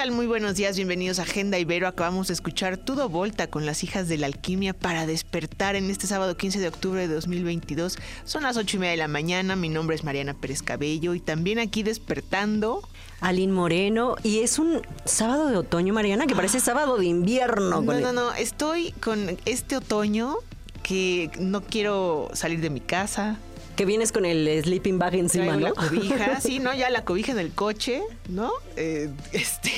Tal? 0.00 0.12
Muy 0.12 0.26
buenos 0.26 0.54
días, 0.54 0.76
bienvenidos 0.76 1.18
a 1.18 1.24
Agenda 1.24 1.58
Ibero. 1.58 1.86
Acabamos 1.86 2.28
de 2.28 2.32
escuchar 2.32 2.78
Tudo 2.78 3.10
Volta 3.10 3.48
con 3.48 3.66
las 3.66 3.84
hijas 3.84 4.08
de 4.08 4.16
la 4.16 4.28
alquimia 4.28 4.72
para 4.72 5.04
despertar 5.04 5.76
en 5.76 5.90
este 5.90 6.06
sábado 6.06 6.38
15 6.38 6.58
de 6.58 6.68
octubre 6.68 7.06
de 7.06 7.12
2022. 7.12 7.98
Son 8.24 8.44
las 8.44 8.56
8 8.56 8.78
y 8.78 8.80
media 8.80 8.92
de 8.92 8.96
la 8.96 9.08
mañana, 9.08 9.56
mi 9.56 9.68
nombre 9.68 9.94
es 9.94 10.02
Mariana 10.02 10.32
Pérez 10.32 10.62
Cabello 10.62 11.12
y 11.14 11.20
también 11.20 11.58
aquí 11.58 11.82
despertando... 11.82 12.80
Aline 13.20 13.52
Moreno 13.52 14.16
y 14.22 14.38
es 14.38 14.58
un 14.58 14.80
sábado 15.04 15.48
de 15.50 15.58
otoño, 15.58 15.92
Mariana, 15.92 16.26
que 16.26 16.34
parece 16.34 16.58
sábado 16.60 16.96
de 16.96 17.04
invierno. 17.04 17.82
No, 17.82 18.00
no, 18.00 18.12
no, 18.14 18.32
estoy 18.32 18.92
con 18.92 19.36
este 19.44 19.76
otoño 19.76 20.36
que 20.82 21.30
no 21.38 21.60
quiero 21.60 22.30
salir 22.32 22.62
de 22.62 22.70
mi 22.70 22.80
casa, 22.80 23.36
que 23.80 23.86
vienes 23.86 24.12
con 24.12 24.26
el 24.26 24.62
sleeping 24.62 24.98
bag 24.98 25.14
encima, 25.14 25.56
¿no? 25.56 25.60
la 25.60 25.72
cobija, 25.72 26.38
sí, 26.42 26.58
¿no? 26.58 26.74
Ya 26.74 26.90
la 26.90 27.02
cobija 27.02 27.32
en 27.32 27.38
el 27.38 27.50
coche, 27.50 28.02
¿no? 28.28 28.52
Eh, 28.76 29.08
este, 29.32 29.70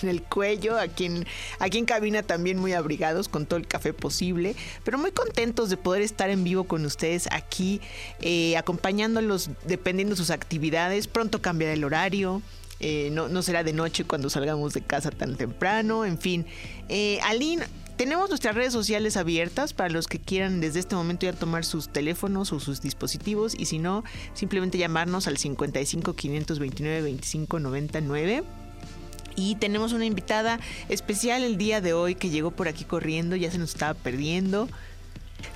en 0.00 0.08
el 0.08 0.22
cuello, 0.22 0.78
aquí 0.78 1.04
en, 1.04 1.26
aquí 1.58 1.76
en 1.76 1.84
cabina 1.84 2.22
también 2.22 2.58
muy 2.58 2.72
abrigados 2.72 3.28
con 3.28 3.44
todo 3.44 3.58
el 3.58 3.66
café 3.66 3.92
posible, 3.92 4.56
pero 4.82 4.96
muy 4.96 5.10
contentos 5.10 5.68
de 5.68 5.76
poder 5.76 6.00
estar 6.00 6.30
en 6.30 6.42
vivo 6.42 6.64
con 6.64 6.86
ustedes 6.86 7.28
aquí, 7.32 7.82
eh, 8.22 8.56
acompañándolos 8.56 9.50
dependiendo 9.66 10.14
de 10.14 10.16
sus 10.16 10.30
actividades. 10.30 11.06
Pronto 11.06 11.42
cambiará 11.42 11.74
el 11.74 11.84
horario. 11.84 12.40
eh, 12.80 13.10
no, 13.12 13.28
no 13.28 13.42
será 13.42 13.62
de 13.62 13.74
noche 13.74 14.04
cuando 14.04 14.30
salgamos 14.30 14.72
de 14.72 14.80
casa 14.80 15.10
tan 15.10 15.36
temprano, 15.36 16.06
en 16.06 16.18
fin. 16.18 16.46
Eh, 16.88 17.18
Aline, 17.24 17.66
tenemos 17.96 18.28
nuestras 18.28 18.54
redes 18.54 18.72
sociales 18.72 19.16
abiertas 19.16 19.72
para 19.72 19.90
los 19.90 20.06
que 20.08 20.18
quieran 20.18 20.60
desde 20.60 20.80
este 20.80 20.96
momento 20.96 21.26
ya 21.26 21.32
tomar 21.32 21.64
sus 21.64 21.88
teléfonos 21.88 22.52
o 22.52 22.60
sus 22.60 22.80
dispositivos 22.80 23.54
y 23.58 23.66
si 23.66 23.78
no, 23.78 24.04
simplemente 24.34 24.78
llamarnos 24.78 25.26
al 25.28 25.36
55 25.38 26.14
529 26.14 27.02
25 27.02 27.60
99. 27.60 28.44
Y 29.36 29.56
tenemos 29.56 29.92
una 29.92 30.04
invitada 30.04 30.60
especial 30.88 31.42
el 31.42 31.56
día 31.56 31.80
de 31.80 31.92
hoy 31.92 32.14
que 32.14 32.30
llegó 32.30 32.52
por 32.52 32.68
aquí 32.68 32.84
corriendo, 32.84 33.36
ya 33.36 33.50
se 33.50 33.58
nos 33.58 33.70
estaba 33.70 33.94
perdiendo. 33.94 34.68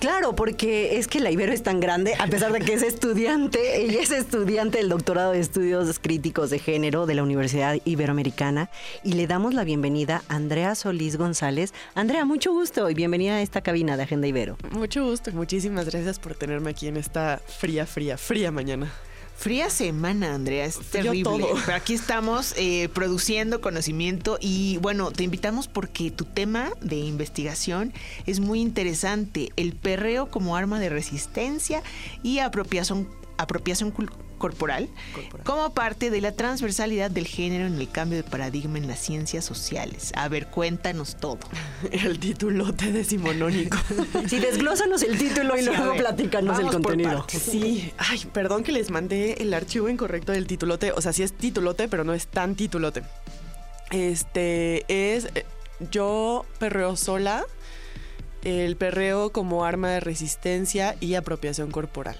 Claro, 0.01 0.35
porque 0.35 0.99
es 0.99 1.09
que 1.09 1.21
la 1.21 1.31
Ibero 1.31 1.53
es 1.53 1.63
tan 1.63 1.81
grande, 1.81 2.15
a 2.19 2.27
pesar 2.27 2.53
de 2.53 2.61
que 2.61 2.75
es 2.75 2.83
estudiante, 2.83 3.81
ella 3.85 4.01
es 4.01 4.11
estudiante 4.11 4.79
del 4.79 4.89
doctorado 4.89 5.33
de 5.33 5.41
estudios 5.41 5.99
críticos 5.99 6.51
de 6.51 6.59
género 6.59 7.07
de 7.07 7.15
la 7.15 7.23
Universidad 7.23 7.79
Iberoamericana 7.85 8.71
y 9.03 9.15
le 9.15 9.27
damos 9.27 9.55
la 9.55 9.65
bienvenida 9.65 10.23
a 10.29 10.37
Andrea 10.37 10.75
Solís 10.75 11.17
González. 11.17 11.75
Andrea, 11.95 12.25
mucho 12.25 12.53
gusto 12.53 12.89
y 12.91 12.95
bienvenida 12.95 13.35
a 13.35 13.43
esta 13.43 13.61
cabina 13.61 13.97
de 13.97 14.05
Agenda 14.05 14.27
Ibero. 14.27 14.57
Mucho 14.71 15.05
gusto, 15.05 15.33
muchísimas 15.33 15.87
gracias 15.87 16.19
por 16.19 16.35
tenerme 16.35 16.71
aquí 16.71 16.87
en 16.87 16.97
esta 16.97 17.41
fría, 17.47 17.87
fría, 17.87 18.17
fría 18.17 18.51
mañana. 18.51 18.93
Fría 19.39 19.71
semana, 19.71 20.35
Andrea, 20.35 20.65
es 20.65 20.79
terrible. 20.91 21.23
todo. 21.23 21.49
Pero 21.65 21.77
aquí 21.77 21.95
estamos 21.95 22.55
eh, 22.57 22.89
produciendo 22.93 23.61
conocimiento 23.61 24.37
y 24.41 24.79
bueno, 24.79 25.13
te 25.13 25.23
invitamos 25.23 25.69
porque 25.69 26.11
tu 26.11 26.25
tema 26.25 26.71
de 26.81 26.97
investigación 26.97 27.93
es 28.27 28.41
muy 28.41 28.61
interesante. 28.61 29.51
El 29.55 29.75
perreo 29.75 30.29
como 30.29 30.57
arma 30.57 30.81
de 30.81 30.89
resistencia 30.89 31.85
y 32.25 32.41
apropiación, 32.41 33.09
apropiación 33.37 33.95
cul- 33.95 34.11
corporal, 34.39 34.89
Corporal. 35.15 35.45
como 35.45 35.75
parte 35.75 36.11
de 36.11 36.21
la 36.21 36.33
transversalidad 36.33 37.11
del 37.11 37.27
género 37.27 37.67
en 37.67 37.75
el 37.79 37.91
cambio 37.91 38.17
de 38.17 38.25
paradigma 38.25 38.79
en 38.79 38.87
las 38.89 38.99
ciencias 39.01 39.45
sociales. 39.45 40.13
A 40.17 40.29
ver, 40.29 40.47
cuéntanos 40.49 41.17
todo. 41.17 41.39
El 41.93 42.19
titulote 42.19 42.93
decimonónico. 42.93 43.77
Sí, 44.29 44.39
desglósanos 44.41 45.03
el 45.03 45.17
título 45.19 45.57
y 45.57 45.61
Sí, 45.61 45.67
luego 45.67 45.91
ver, 45.91 45.99
platícanos 46.01 46.59
el 46.59 46.67
contenido. 46.67 47.25
Sí, 47.29 47.93
ay, 47.99 48.27
perdón 48.33 48.63
que 48.63 48.73
les 48.73 48.91
mandé 48.91 49.35
el 49.35 49.53
archivo 49.55 49.89
incorrecto 49.89 50.33
del 50.33 50.47
titulote. 50.47 50.93
O 50.93 51.01
sea, 51.01 51.13
sí 51.13 51.23
es 51.23 51.33
titulote, 51.33 51.89
pero 51.89 52.05
no 52.05 52.15
es 52.15 52.27
tan 52.27 52.55
titulote. 52.55 53.03
Este 53.91 54.85
es 54.89 55.29
eh, 55.35 55.47
yo 55.91 56.45
perreo 56.59 56.97
sola, 56.97 57.45
el 58.43 58.77
perreo 58.77 59.31
como 59.31 59.65
arma 59.65 59.91
de 59.91 60.01
resistencia 60.01 60.97
y 61.01 61.15
apropiación 61.15 61.71
corporal. 61.71 62.17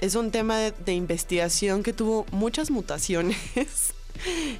Es 0.00 0.14
un 0.14 0.30
tema 0.30 0.58
de, 0.58 0.94
investigación 0.94 1.82
que 1.82 1.92
tuvo 1.92 2.24
muchas 2.32 2.70
mutaciones. 2.70 3.94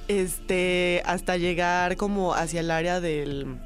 Este, 0.07 1.03
hasta 1.05 1.37
llegar 1.37 1.95
como 1.95 2.33
hacia 2.33 2.61
el 2.61 2.71
área 2.71 2.99
del, 2.99 3.59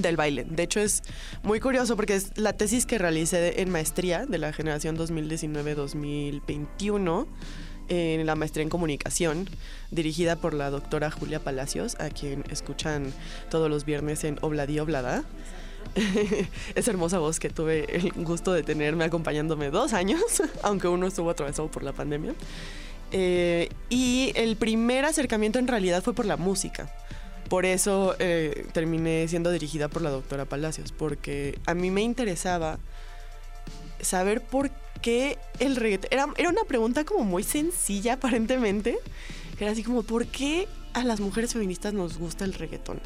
del 0.00 0.16
baile. 0.16 0.46
De 0.48 0.62
hecho, 0.62 0.80
es 0.80 1.02
muy 1.42 1.60
curioso 1.60 1.96
porque 1.96 2.14
es 2.14 2.38
la 2.38 2.54
tesis 2.54 2.86
que 2.86 2.96
realicé 2.96 3.60
en 3.60 3.70
maestría 3.70 4.24
de 4.24 4.38
la 4.38 4.54
generación 4.54 4.96
2019-2021 4.96 7.26
en 7.88 8.26
la 8.26 8.34
maestría 8.34 8.62
en 8.62 8.68
comunicación, 8.68 9.48
dirigida 9.90 10.36
por 10.36 10.54
la 10.54 10.70
doctora 10.70 11.10
Julia 11.10 11.40
Palacios, 11.40 11.96
a 12.00 12.10
quien 12.10 12.44
escuchan 12.50 13.12
todos 13.50 13.70
los 13.70 13.84
viernes 13.84 14.24
en 14.24 14.38
Obladí 14.42 14.78
Oblada. 14.78 15.24
Esa 16.74 16.90
hermosa 16.90 17.18
voz 17.18 17.38
que 17.40 17.50
tuve 17.50 17.96
el 17.96 18.12
gusto 18.12 18.52
de 18.52 18.62
tenerme 18.62 19.04
acompañándome 19.04 19.70
dos 19.70 19.92
años, 19.92 20.22
aunque 20.62 20.88
uno 20.88 21.06
estuvo 21.06 21.30
atravesado 21.30 21.70
por 21.70 21.82
la 21.82 21.92
pandemia. 21.92 22.34
Eh, 23.10 23.70
y 23.88 24.32
el 24.34 24.56
primer 24.56 25.04
acercamiento 25.04 25.58
en 25.58 25.66
realidad 25.66 26.02
fue 26.02 26.14
por 26.14 26.26
la 26.26 26.36
música. 26.36 26.92
Por 27.48 27.64
eso 27.64 28.14
eh, 28.18 28.66
terminé 28.72 29.26
siendo 29.28 29.50
dirigida 29.50 29.88
por 29.88 30.02
la 30.02 30.10
doctora 30.10 30.44
Palacios, 30.44 30.92
porque 30.92 31.58
a 31.64 31.74
mí 31.74 31.90
me 31.90 32.02
interesaba 32.02 32.78
saber 34.00 34.42
por 34.42 34.70
qué 35.00 35.38
el 35.58 35.76
reggaetón... 35.76 36.10
Era, 36.36 36.50
una 36.50 36.64
pregunta 36.64 37.04
como 37.04 37.24
muy 37.24 37.42
sencilla 37.42 38.14
aparentemente, 38.14 38.98
era 39.58 39.70
así 39.70 39.82
como, 39.82 40.02
¿por 40.02 40.26
qué 40.26 40.68
las 41.04 41.20
mujeres 41.20 41.52
feministas 41.52 41.92
nos 41.94 42.18
gusta 42.18 42.44
el 42.44 42.54
reggaetón? 42.54 43.00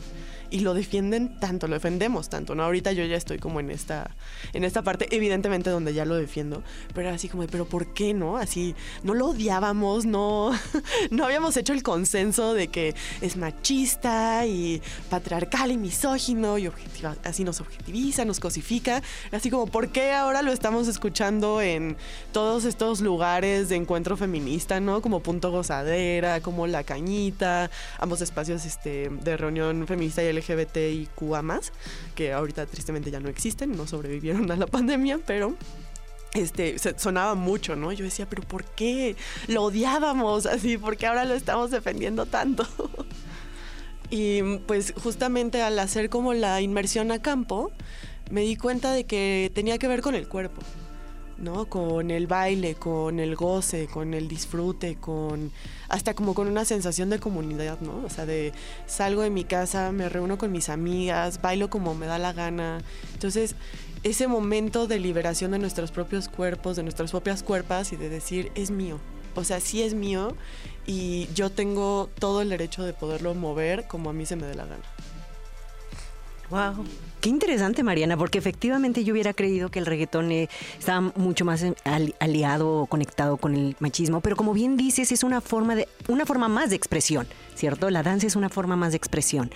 Y 0.51 0.61
lo 0.61 0.75
defienden 0.75 1.41
tanto, 1.41 1.67
lo 1.67 1.75
defendemos 1.75 2.29
tanto, 2.29 2.55
¿no? 2.55 2.63
Ahorita 2.65 2.93
yo 2.93 3.05
ya 3.07 3.17
estoy 3.17 3.39
como 3.39 3.59
en 3.61 3.71
esta, 3.71 4.11
en 4.53 4.65
esta 4.65 4.83
parte, 4.83 5.09
evidentemente 5.11 5.71
donde 5.71 5.95
ya 5.95 6.05
lo 6.05 6.15
defiendo, 6.15 6.63
pero 6.95 7.09
así 7.09 7.29
como, 7.31 7.43
de, 7.43 7.49
¿pero 7.49 7.65
por 7.65 7.95
qué 7.95 8.13
no? 8.13 8.37
Así, 8.37 8.75
no 9.03 9.15
lo 9.15 9.29
odiábamos, 9.29 10.05
no, 10.05 10.51
no 11.11 11.25
habíamos 11.25 11.57
hecho 11.57 11.73
el 11.73 11.83
consenso 11.83 12.53
de 12.53 12.69
que 12.69 12.95
es 13.23 13.37
machista 13.39 14.45
y 14.47 14.83
patriarcal 15.09 15.71
y 15.73 15.79
misógino 15.79 16.59
y 16.59 16.67
objetiva- 16.67 17.17
así 17.25 17.45
nos 17.45 17.61
objetiviza, 17.63 18.25
nos 18.27 18.39
cosifica. 18.39 19.03
Así 19.31 19.51
como, 19.51 19.67
¿por 19.69 19.89
qué 19.89 20.13
ahora 20.13 20.43
lo 20.43 20.53
estamos 20.53 20.87
escuchando 20.87 21.63
en 21.63 21.97
todos 22.33 22.67
estos 22.67 23.01
lugares 23.01 23.71
de 23.71 23.77
encuentro 23.77 24.19
feminista, 24.19 24.81
¿no? 24.81 25.01
Como 25.01 25.21
Punto 25.21 25.51
Gozadera, 25.51 26.41
como 26.43 26.67
La 26.67 26.85
Cañita, 26.85 27.71
ambos 27.99 28.21
espacios 28.21 28.65
este, 28.65 29.09
de 29.09 29.37
reunión 29.37 29.87
feminista 29.87 30.23
y 30.23 30.33
LGBTIQA+, 30.33 31.61
que 32.15 32.33
ahorita 32.33 32.67
tristemente 32.67 33.11
ya 33.11 33.21
no 33.21 33.29
existen, 33.29 33.77
no 33.77 33.87
sobrevivieron 33.87 34.51
a 34.51 34.57
la 34.57 34.67
pandemia, 34.67 35.19
pero 35.27 35.57
este, 36.35 36.79
sonaba 36.99 37.35
mucho, 37.35 37.77
¿no? 37.77 37.93
Yo 37.93 38.05
decía, 38.05 38.27
pero 38.29 38.43
¿por 38.43 38.65
qué? 38.65 39.17
Lo 39.49 39.65
odiábamos 39.65 40.47
así, 40.47 40.79
¿por 40.79 40.97
qué 40.97 41.07
ahora 41.07 41.25
lo 41.25 41.35
estamos 41.35 41.71
defendiendo 41.71 42.27
tanto? 42.27 42.67
y 44.11 44.43
pues 44.67 44.95
justamente 45.03 45.63
al 45.63 45.79
hacer 45.79 46.09
como 46.09 46.35
la 46.35 46.61
inmersión 46.61 47.13
a 47.13 47.21
campo, 47.21 47.71
me 48.31 48.43
di 48.43 48.57
cuenta 48.57 48.93
de 48.93 49.05
que 49.05 49.51
tenía 49.55 49.79
que 49.79 49.89
ver 49.89 50.01
con 50.01 50.15
el 50.15 50.27
cuerpo, 50.27 50.63
¿no? 51.43 51.67
Con 51.67 52.11
el 52.11 52.27
baile, 52.27 52.77
con 52.77 53.21
el 53.21 53.37
goce, 53.37 53.89
con 53.89 54.15
el 54.15 54.29
disfrute, 54.29 54.97
con 54.97 55.51
hasta 55.89 56.15
como 56.15 56.33
con 56.33 56.49
una 56.49 56.65
sensación 56.65 57.11
de 57.11 57.19
comunidad, 57.19 57.81
¿no? 57.81 58.03
O 58.07 58.09
sea, 58.09 58.25
de 58.25 58.53
salgo 58.87 59.21
de 59.21 59.29
mi 59.29 59.45
casa, 59.45 59.93
me 59.93 60.09
reúno 60.09 60.39
con 60.39 60.51
mis 60.51 60.71
amigas, 60.71 61.43
bailo 61.43 61.69
como 61.69 61.95
me 61.95 62.07
da 62.07 62.19
la 62.19 62.33
gana. 62.33 62.81
Entonces, 63.13 63.57
ese 64.03 64.27
momento 64.27 64.87
de 64.87 64.99
liberación 64.99 65.51
de 65.51 65.59
nuestros 65.59 65.91
propios 65.91 66.29
cuerpos, 66.29 66.77
de 66.77 66.83
nuestras 66.83 67.11
propias 67.11 67.43
cuerpas 67.43 67.93
y 67.93 67.97
de 67.97 68.09
decir, 68.09 68.51
es 68.55 68.71
mío. 68.71 68.99
O 69.35 69.45
sea, 69.45 69.61
sí 69.61 69.83
es 69.83 69.95
mío 69.95 70.35
y 70.87 71.29
yo 71.35 71.51
tengo 71.51 72.09
todo 72.19 72.43
el 72.43 72.49
derecho 72.49 72.85
de 72.85 72.93
poderlo 72.93 73.35
mover 73.35 73.87
como 73.87 74.11
a 74.11 74.13
mí 74.13 74.27
se 74.27 74.37
me 74.37 74.47
dé 74.47 74.55
la 74.55 74.67
gana. 74.67 74.85
Wow. 76.53 76.85
Qué 77.23 77.29
interesante, 77.31 77.83
Mariana, 77.83 78.17
porque 78.17 78.37
efectivamente 78.39 79.05
yo 79.05 79.13
hubiera 79.15 79.33
creído 79.33 79.71
que 79.71 79.79
el 79.79 79.87
reggaetón 79.87 80.31
eh, 80.33 80.49
estaba 80.79 81.01
mucho 81.17 81.45
más 81.45 81.63
eh, 81.63 81.73
ali- 81.85 82.15
aliado 82.21 82.69
o 82.83 82.87
conectado 82.87 83.37
con 83.39 83.55
el 83.55 83.75
machismo, 83.79 84.21
pero 84.21 84.37
como 84.37 84.53
bien 84.53 84.77
dices, 84.77 85.13
es 85.13 85.23
una 85.23 85.41
forma 85.41 85.75
de 85.77 85.89
una 86.09 86.27
forma 86.27 86.49
más 86.49 86.71
de 86.71 86.77
expresión, 86.77 87.27
¿cierto? 87.55 87.89
La 87.91 88.03
danza 88.03 88.27
es 88.27 88.35
una 88.37 88.49
forma 88.49 88.77
más 88.77 88.91
de 88.91 88.97
expresión. 88.99 89.51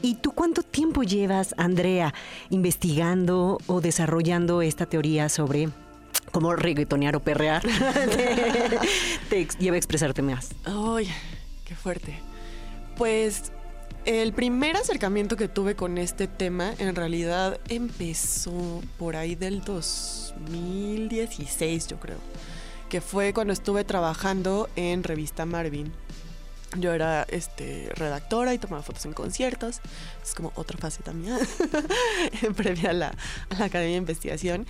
¿Y 0.00 0.14
tú 0.16 0.32
cuánto 0.32 0.62
tiempo 0.62 1.02
llevas, 1.02 1.54
Andrea, 1.56 2.14
investigando 2.50 3.58
o 3.66 3.80
desarrollando 3.80 4.62
esta 4.62 4.86
teoría 4.86 5.28
sobre 5.30 5.70
cómo 6.30 6.54
reggaetonear 6.54 7.16
o 7.16 7.20
perrear 7.20 7.62
te, 9.30 9.48
lleva 9.58 9.74
a 9.74 9.78
expresarte 9.78 10.22
más? 10.22 10.50
Ay, 10.64 11.08
qué 11.64 11.74
fuerte. 11.74 12.18
Pues 12.96 13.50
el 14.08 14.32
primer 14.32 14.74
acercamiento 14.74 15.36
que 15.36 15.46
tuve 15.48 15.76
con 15.76 15.98
este 15.98 16.26
tema 16.28 16.72
en 16.78 16.96
realidad 16.96 17.60
empezó 17.68 18.80
por 18.96 19.16
ahí 19.16 19.34
del 19.34 19.62
2016, 19.62 21.88
yo 21.88 22.00
creo. 22.00 22.16
Que 22.88 23.02
fue 23.02 23.34
cuando 23.34 23.52
estuve 23.52 23.84
trabajando 23.84 24.70
en 24.76 25.02
Revista 25.02 25.44
Marvin. 25.44 25.92
Yo 26.78 26.94
era 26.94 27.26
este, 27.28 27.90
redactora 27.96 28.54
y 28.54 28.58
tomaba 28.58 28.82
fotos 28.82 29.04
en 29.04 29.12
conciertos. 29.12 29.82
Es 30.22 30.32
como 30.34 30.52
otra 30.54 30.78
faceta 30.78 31.12
mía 31.12 31.36
previa 32.56 32.88
a 32.90 32.94
la, 32.94 33.14
la 33.58 33.66
Academia 33.66 33.92
de 33.92 33.98
Investigación. 33.98 34.66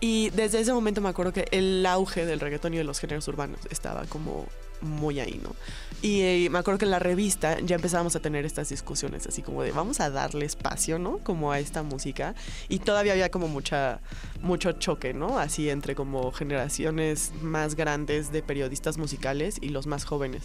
Y 0.00 0.30
desde 0.30 0.58
ese 0.58 0.72
momento 0.72 1.00
me 1.00 1.10
acuerdo 1.10 1.32
que 1.32 1.46
el 1.52 1.86
auge 1.86 2.26
del 2.26 2.40
reggaetón 2.40 2.74
y 2.74 2.78
de 2.78 2.84
los 2.84 2.98
géneros 2.98 3.28
urbanos 3.28 3.60
estaba 3.70 4.04
como 4.06 4.48
muy 4.80 5.20
ahí, 5.20 5.40
¿no? 5.42 5.54
Y 6.02 6.22
eh, 6.22 6.48
me 6.50 6.58
acuerdo 6.58 6.78
que 6.78 6.86
en 6.86 6.92
la 6.92 6.98
revista 6.98 7.60
ya 7.60 7.76
empezábamos 7.76 8.16
a 8.16 8.20
tener 8.20 8.46
estas 8.46 8.70
discusiones, 8.70 9.26
así 9.26 9.42
como 9.42 9.62
de 9.62 9.70
vamos 9.70 10.00
a 10.00 10.08
darle 10.08 10.46
espacio, 10.46 10.98
¿no? 10.98 11.18
Como 11.18 11.52
a 11.52 11.58
esta 11.58 11.82
música. 11.82 12.34
Y 12.70 12.78
todavía 12.78 13.12
había 13.12 13.30
como 13.30 13.48
mucha, 13.48 14.00
mucho 14.40 14.72
choque, 14.72 15.12
¿no? 15.12 15.38
Así 15.38 15.68
entre 15.68 15.94
como 15.94 16.32
generaciones 16.32 17.32
más 17.42 17.74
grandes 17.74 18.32
de 18.32 18.42
periodistas 18.42 18.96
musicales 18.96 19.58
y 19.60 19.68
los 19.68 19.86
más 19.86 20.04
jóvenes. 20.04 20.44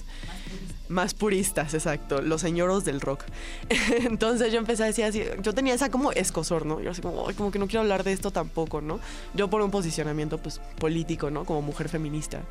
Más 0.90 1.14
puristas, 1.14 1.74
exacto. 1.74 2.22
Los 2.22 2.42
señoros 2.42 2.84
del 2.84 3.00
rock. 3.00 3.24
Entonces 4.02 4.52
yo 4.52 4.60
empecé 4.60 4.84
a 4.84 4.88
decir 4.88 5.06
así, 5.06 5.24
yo 5.42 5.54
tenía 5.54 5.74
esa 5.74 5.90
como 5.90 6.12
escosor, 6.12 6.66
¿no? 6.66 6.82
Yo 6.82 6.92
así 6.92 7.02
como, 7.02 7.28
"Ay, 7.30 7.34
como 7.34 7.52
que 7.52 7.60
no 7.60 7.68
quiero 7.68 7.82
hablar 7.82 8.04
de 8.04 8.12
esto 8.12 8.30
tampoco, 8.30 8.82
¿no? 8.82 9.00
Yo 9.34 9.50
por 9.50 9.62
un 9.62 9.72
posicionamiento 9.72 10.38
pues 10.38 10.60
político, 10.80 11.32
¿no? 11.32 11.46
Como 11.46 11.62
mujer 11.62 11.88
feminista. 11.88 12.42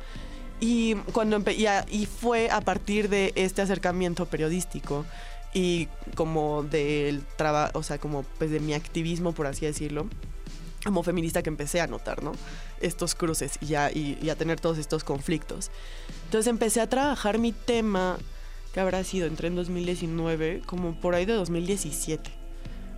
Y, 0.59 0.95
cuando 1.11 1.41
y, 1.51 1.65
a- 1.65 1.85
y 1.91 2.05
fue 2.05 2.49
a 2.49 2.61
partir 2.61 3.09
de 3.09 3.33
este 3.35 3.61
acercamiento 3.61 4.25
periodístico 4.25 5.05
y 5.53 5.87
como 6.15 6.63
del 6.63 7.23
trabajo, 7.37 7.77
o 7.79 7.83
sea, 7.83 7.97
como 7.97 8.23
pues 8.37 8.51
de 8.51 8.59
mi 8.59 8.73
activismo, 8.73 9.33
por 9.33 9.47
así 9.47 9.65
decirlo, 9.65 10.07
como 10.85 11.01
feminista 11.03 11.41
que 11.43 11.49
empecé 11.49 11.81
a 11.81 11.87
notar, 11.87 12.23
¿no? 12.23 12.33
Estos 12.79 13.15
cruces 13.15 13.57
y, 13.61 13.67
ya, 13.67 13.91
y, 13.91 14.17
y 14.21 14.29
a 14.29 14.35
tener 14.35 14.59
todos 14.59 14.77
estos 14.77 15.03
conflictos. 15.03 15.71
Entonces 16.25 16.47
empecé 16.49 16.79
a 16.81 16.87
trabajar 16.89 17.37
mi 17.39 17.51
tema, 17.51 18.17
que 18.73 18.79
habrá 18.79 19.03
sido, 19.03 19.27
entré 19.27 19.47
en 19.47 19.55
2019, 19.55 20.61
como 20.65 20.99
por 20.99 21.15
ahí 21.15 21.25
de 21.25 21.33
2017. 21.33 22.29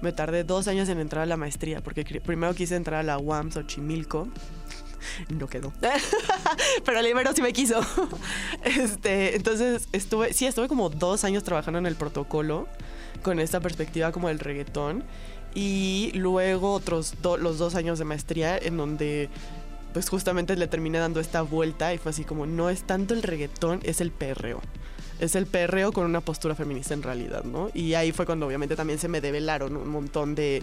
Me 0.01 0.11
tardé 0.11 0.43
dos 0.43 0.67
años 0.67 0.89
en 0.89 0.99
entrar 0.99 1.23
a 1.23 1.25
la 1.27 1.37
maestría, 1.37 1.81
porque 1.81 2.03
primero 2.23 2.53
quise 2.53 2.75
entrar 2.75 2.99
a 2.99 3.03
la 3.03 3.17
UAM 3.17 3.51
Xochimilco. 3.51 4.27
No 5.29 5.47
quedó. 5.47 5.73
Pero 6.85 6.99
el 6.99 7.07
Ibero 7.07 7.33
sí 7.33 7.41
me 7.41 7.53
quiso. 7.53 7.79
Este, 8.63 9.35
entonces 9.35 9.87
estuve, 9.91 10.33
sí, 10.33 10.45
estuve 10.45 10.67
como 10.67 10.89
dos 10.89 11.23
años 11.23 11.43
trabajando 11.43 11.79
en 11.79 11.85
el 11.85 11.95
protocolo 11.95 12.67
con 13.21 13.39
esta 13.39 13.59
perspectiva 13.59 14.11
como 14.11 14.27
del 14.27 14.39
reggaetón. 14.39 15.03
Y 15.55 16.11
luego 16.13 16.73
otros 16.73 17.15
los 17.23 17.57
dos 17.57 17.75
años 17.75 17.97
de 17.97 18.05
maestría 18.05 18.57
en 18.57 18.77
donde 18.77 19.29
pues 19.93 20.09
justamente 20.09 20.55
le 20.55 20.67
terminé 20.67 20.99
dando 20.99 21.19
esta 21.19 21.41
vuelta 21.41 21.93
y 21.93 21.97
fue 21.97 22.11
así 22.11 22.23
como 22.23 22.45
no 22.45 22.69
es 22.69 22.83
tanto 22.83 23.13
el 23.15 23.23
reggaetón, 23.23 23.79
es 23.83 24.01
el 24.01 24.11
perreo. 24.11 24.61
Es 25.19 25.35
el 25.35 25.47
perreo 25.47 25.91
con 25.91 26.05
una 26.05 26.21
postura 26.21 26.53
feminista 26.53 26.93
en 26.93 27.01
realidad, 27.01 27.43
¿no? 27.43 27.71
Y 27.73 27.95
ahí 27.95 28.11
fue 28.11 28.27
cuando 28.27 28.45
obviamente 28.45 28.75
también 28.75 28.99
se 28.99 29.07
me 29.07 29.21
develaron 29.21 29.75
un 29.75 29.89
montón 29.89 30.35
de 30.35 30.61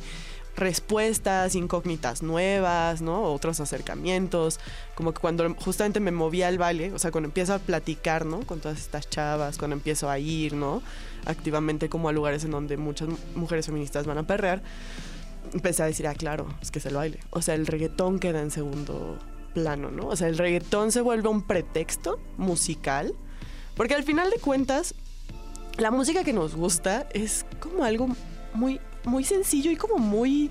respuestas, 0.57 1.55
incógnitas 1.55 2.23
nuevas, 2.23 3.03
¿no? 3.03 3.25
Otros 3.25 3.61
acercamientos, 3.61 4.61
como 4.95 5.13
que 5.13 5.21
cuando 5.21 5.55
justamente 5.57 6.01
me 6.01 6.13
moví 6.13 6.43
al 6.43 6.59
baile, 6.59 6.93
o 6.93 6.99
sea, 6.99 7.11
cuando 7.11 7.29
empiezo 7.29 7.55
a 7.55 7.59
platicar, 7.59 8.25
¿no? 8.25 8.41
Con 8.41 8.61
todas 8.61 8.79
estas 8.79 9.09
chavas, 9.09 9.59
cuando 9.59 9.75
empiezo 9.75 10.09
a 10.09 10.19
ir, 10.19 10.55
¿no? 10.55 10.83
Activamente 11.27 11.89
como 11.89 12.09
a 12.09 12.13
lugares 12.13 12.45
en 12.45 12.53
donde 12.53 12.77
muchas 12.77 13.09
mujeres 13.35 13.67
feministas 13.67 14.07
van 14.07 14.19
a 14.19 14.27
perrear, 14.27 14.63
empecé 15.53 15.83
a 15.83 15.87
decir, 15.87 16.07
ah, 16.07 16.15
claro, 16.15 16.47
es 16.63 16.71
que 16.71 16.79
es 16.79 16.87
el 16.87 16.95
baile. 16.95 17.21
O 17.31 17.43
sea, 17.43 17.55
el 17.55 17.67
reggaetón 17.67 18.19
queda 18.19 18.41
en 18.41 18.51
segundo 18.51 19.19
plano, 19.55 19.91
¿no? 19.91 20.09
O 20.09 20.17
sea, 20.17 20.29
el 20.29 20.39
reggaetón 20.39 20.93
se 20.93 21.01
vuelve 21.01 21.29
un 21.29 21.43
pretexto 21.43 22.21
musical, 22.37 23.15
porque 23.77 23.95
al 23.95 24.05
final 24.05 24.31
de 24.31 24.39
cuentas, 24.39 24.95
la 25.79 25.91
música 25.91 26.23
que 26.23 26.33
nos 26.33 26.55
gusta 26.55 27.09
es 27.13 27.45
como 27.59 27.85
algo 27.85 28.09
muy, 28.53 28.81
muy 29.05 29.25
sencillo 29.25 29.71
y 29.71 29.77
como 29.77 29.99
muy 29.99 30.51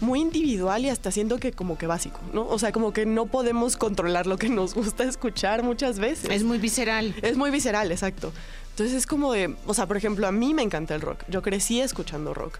muy 0.00 0.20
individual 0.20 0.84
y 0.84 0.90
hasta 0.90 1.10
siento 1.10 1.38
que 1.38 1.52
como 1.52 1.78
que 1.78 1.86
básico, 1.86 2.20
¿no? 2.32 2.46
O 2.46 2.58
sea, 2.58 2.72
como 2.72 2.92
que 2.92 3.06
no 3.06 3.26
podemos 3.26 3.76
controlar 3.76 4.26
lo 4.26 4.36
que 4.36 4.48
nos 4.48 4.74
gusta 4.74 5.04
escuchar 5.04 5.62
muchas 5.62 5.98
veces. 5.98 6.30
Es 6.30 6.44
muy 6.44 6.58
visceral. 6.58 7.14
Es 7.22 7.36
muy 7.36 7.50
visceral, 7.50 7.90
exacto. 7.90 8.32
Entonces 8.70 8.94
es 8.94 9.06
como 9.06 9.32
de, 9.32 9.56
o 9.66 9.72
sea, 9.72 9.86
por 9.86 9.96
ejemplo, 9.96 10.26
a 10.26 10.32
mí 10.32 10.52
me 10.52 10.62
encanta 10.62 10.94
el 10.94 11.00
rock. 11.00 11.24
Yo 11.28 11.40
crecí 11.40 11.80
escuchando 11.80 12.34
rock. 12.34 12.58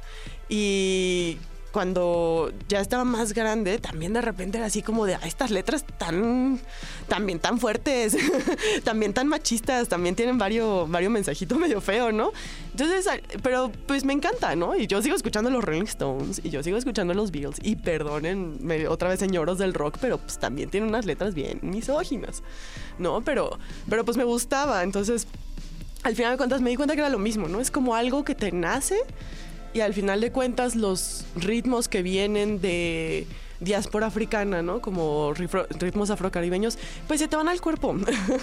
Y 0.49 1.37
cuando 1.73 2.53
ya 2.69 2.81
estaba 2.81 3.05
más 3.05 3.35
grande, 3.35 3.79
también 3.79 4.13
de 4.13 4.23
repente 4.23 4.59
era 4.59 4.67
así 4.67 4.83
como 4.83 5.05
de, 5.05 5.15
"Ah, 5.15 5.21
estas 5.25 5.51
letras 5.51 5.85
tan, 5.99 6.59
también 7.09 7.39
tan 7.39 7.59
fuertes, 7.61 8.17
también 8.85 9.13
tan 9.13 9.29
machistas, 9.29 9.89
también 9.89 10.15
tienen 10.15 10.39
varios, 10.39 10.91
varios 10.91 11.13
mensajitos 11.13 11.59
medio 11.59 11.81
feos, 11.81 12.13
¿no? 12.15 12.33
Entonces, 12.71 13.07
pero 13.43 13.71
pues 13.87 14.05
me 14.05 14.13
encanta, 14.13 14.57
¿no? 14.57 14.77
Y 14.77 14.87
yo 14.87 15.03
sigo 15.03 15.17
escuchando 15.17 15.51
los 15.51 15.65
Rolling 15.65 15.85
Stones 15.85 16.41
y 16.43 16.51
yo 16.51 16.63
sigo 16.63 16.77
escuchando 16.77 17.15
los 17.15 17.31
Beatles 17.31 17.59
y 17.63 17.77
perdonen 17.77 18.59
otra 18.89 19.09
vez 19.09 19.21
señoros 19.21 19.59
del 19.59 19.75
rock, 19.75 19.99
pero 20.01 20.19
pues 20.19 20.39
también 20.39 20.71
tienen 20.71 20.89
unas 20.89 21.07
letras 21.07 21.35
bien 21.35 21.59
misóginas, 21.63 22.43
¿no? 22.99 23.21
Pero, 23.23 23.59
pero 23.89 24.05
pues 24.05 24.17
me 24.17 24.25
gustaba, 24.25 24.83
entonces 24.83 25.27
al 26.03 26.15
final 26.15 26.33
de 26.33 26.37
cuentas 26.37 26.61
me 26.61 26.71
di 26.71 26.77
cuenta 26.77 26.95
que 26.95 27.01
era 27.01 27.11
lo 27.11 27.19
mismo, 27.19 27.49
¿no? 27.49 27.61
Es 27.61 27.71
como 27.71 27.95
algo 27.95 28.25
que 28.25 28.35
te 28.35 28.53
nace 28.53 28.97
y 29.75 29.81
al 29.81 29.95
final 29.95 30.21
de 30.21 30.33
cuentas 30.33 30.77
los 30.77 31.25
ritmos 31.37 31.89
que 31.89 32.03
vienen 32.03 32.61
de 32.61 33.27
diáspora 33.61 34.07
africana, 34.07 34.63
¿no? 34.63 34.81
Como 34.81 35.33
ritmos 35.35 36.11
afrocaribeños, 36.11 36.79
pues 37.07 37.21
se 37.21 37.29
te 37.29 37.37
van 37.37 37.49
al 37.49 37.61
cuerpo. 37.61 37.97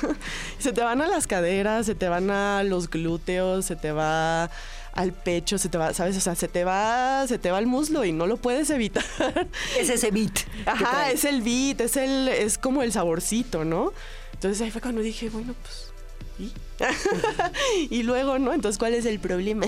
se 0.60 0.74
te 0.74 0.82
van 0.82 1.02
a 1.02 1.08
las 1.08 1.28
caderas, 1.28 1.86
se 1.86 1.96
te 1.96 2.08
van 2.08 2.32
a 2.32 2.64
los 2.64 2.90
glúteos, 2.90 3.66
se 3.66 3.76
te 3.76 3.92
va 3.92 4.50
al 4.94 5.12
pecho, 5.12 5.58
se 5.58 5.70
te 5.70 5.78
va, 5.78 5.94
¿sabes? 5.94 6.16
O 6.18 6.20
sea, 6.20 6.36
se 6.36 6.48
te 6.48 6.64
va, 6.64 7.26
se 7.28 7.40
te 7.40 7.52
va 7.52 7.58
al 7.58 7.66
muslo 7.66 8.06
y 8.06 8.12
no 8.12 8.28
lo 8.28 8.38
puedes 8.38 8.70
evitar. 8.70 9.04
Es 9.80 9.90
ese 9.90 10.12
beat. 10.12 10.40
Ajá, 10.66 11.12
es 11.12 11.26
el 11.26 11.42
beat, 11.42 11.82
es 11.82 11.98
el, 11.98 12.28
es 12.28 12.58
como 12.58 12.84
el 12.84 12.92
saborcito, 12.92 13.66
¿no? 13.66 13.92
Entonces 14.34 14.62
ahí 14.62 14.72
fue 14.72 14.82
cuando 14.82 15.02
dije, 15.02 15.30
bueno, 15.30 15.56
pues. 15.62 15.92
¿y? 16.40 16.52
y 17.90 18.04
luego, 18.04 18.40
¿no? 18.40 18.54
Entonces, 18.54 18.78
¿cuál 18.78 18.94
es 18.94 19.06
el 19.06 19.20
problema? 19.20 19.66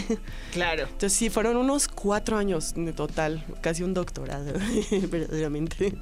Claro. 0.52 0.84
Entonces, 0.84 1.14
sí, 1.14 1.30
fueron 1.30 1.58
unos 1.58 1.88
cuatro 1.88 2.38
años 2.38 2.74
de 2.76 2.94
total, 2.94 3.44
casi 3.62 3.84
un 3.84 3.94
doctorado, 3.94 4.54
verdaderamente. 5.10 5.94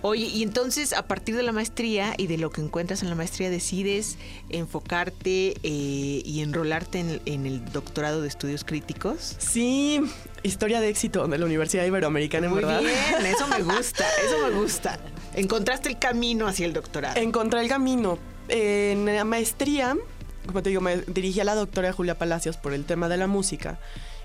Oye, 0.00 0.24
y 0.24 0.42
entonces 0.42 0.94
a 0.94 1.06
partir 1.06 1.36
de 1.36 1.42
la 1.42 1.52
maestría 1.52 2.14
y 2.16 2.26
de 2.26 2.38
lo 2.38 2.48
que 2.50 2.62
encuentras 2.62 3.02
en 3.02 3.10
la 3.10 3.14
maestría 3.14 3.50
decides 3.50 4.16
enfocarte 4.48 5.54
eh, 5.62 6.22
y 6.24 6.40
enrolarte 6.40 7.00
en, 7.00 7.20
en 7.26 7.44
el 7.44 7.64
doctorado 7.70 8.22
de 8.22 8.28
estudios 8.28 8.64
críticos. 8.64 9.36
Sí, 9.38 10.00
historia 10.42 10.80
de 10.80 10.88
éxito 10.88 11.26
de 11.28 11.36
la 11.36 11.44
Universidad 11.44 11.84
Iberoamericana, 11.84 12.46
en 12.46 12.52
Muy 12.54 12.62
verdad. 12.62 12.80
bien, 12.80 13.26
eso 13.26 13.46
me 13.48 13.62
gusta, 13.74 14.06
eso 14.26 14.48
me 14.48 14.58
gusta. 14.58 14.98
Encontraste 15.34 15.90
el 15.90 15.98
camino 15.98 16.46
hacia 16.46 16.64
el 16.64 16.72
doctorado. 16.72 17.20
Encontré 17.20 17.60
el 17.60 17.68
camino. 17.68 18.18
En 18.48 19.04
la 19.04 19.24
maestría, 19.24 19.96
como 20.48 20.62
te 20.62 20.70
digo, 20.70 20.80
me 20.80 20.96
dirigí 21.02 21.38
a 21.40 21.44
la 21.44 21.54
doctora 21.54 21.92
Julia 21.92 22.18
Palacios 22.18 22.56
por 22.56 22.72
el 22.74 22.84
tema 22.84 23.08
de 23.08 23.16
la 23.16 23.26
música. 23.28 23.78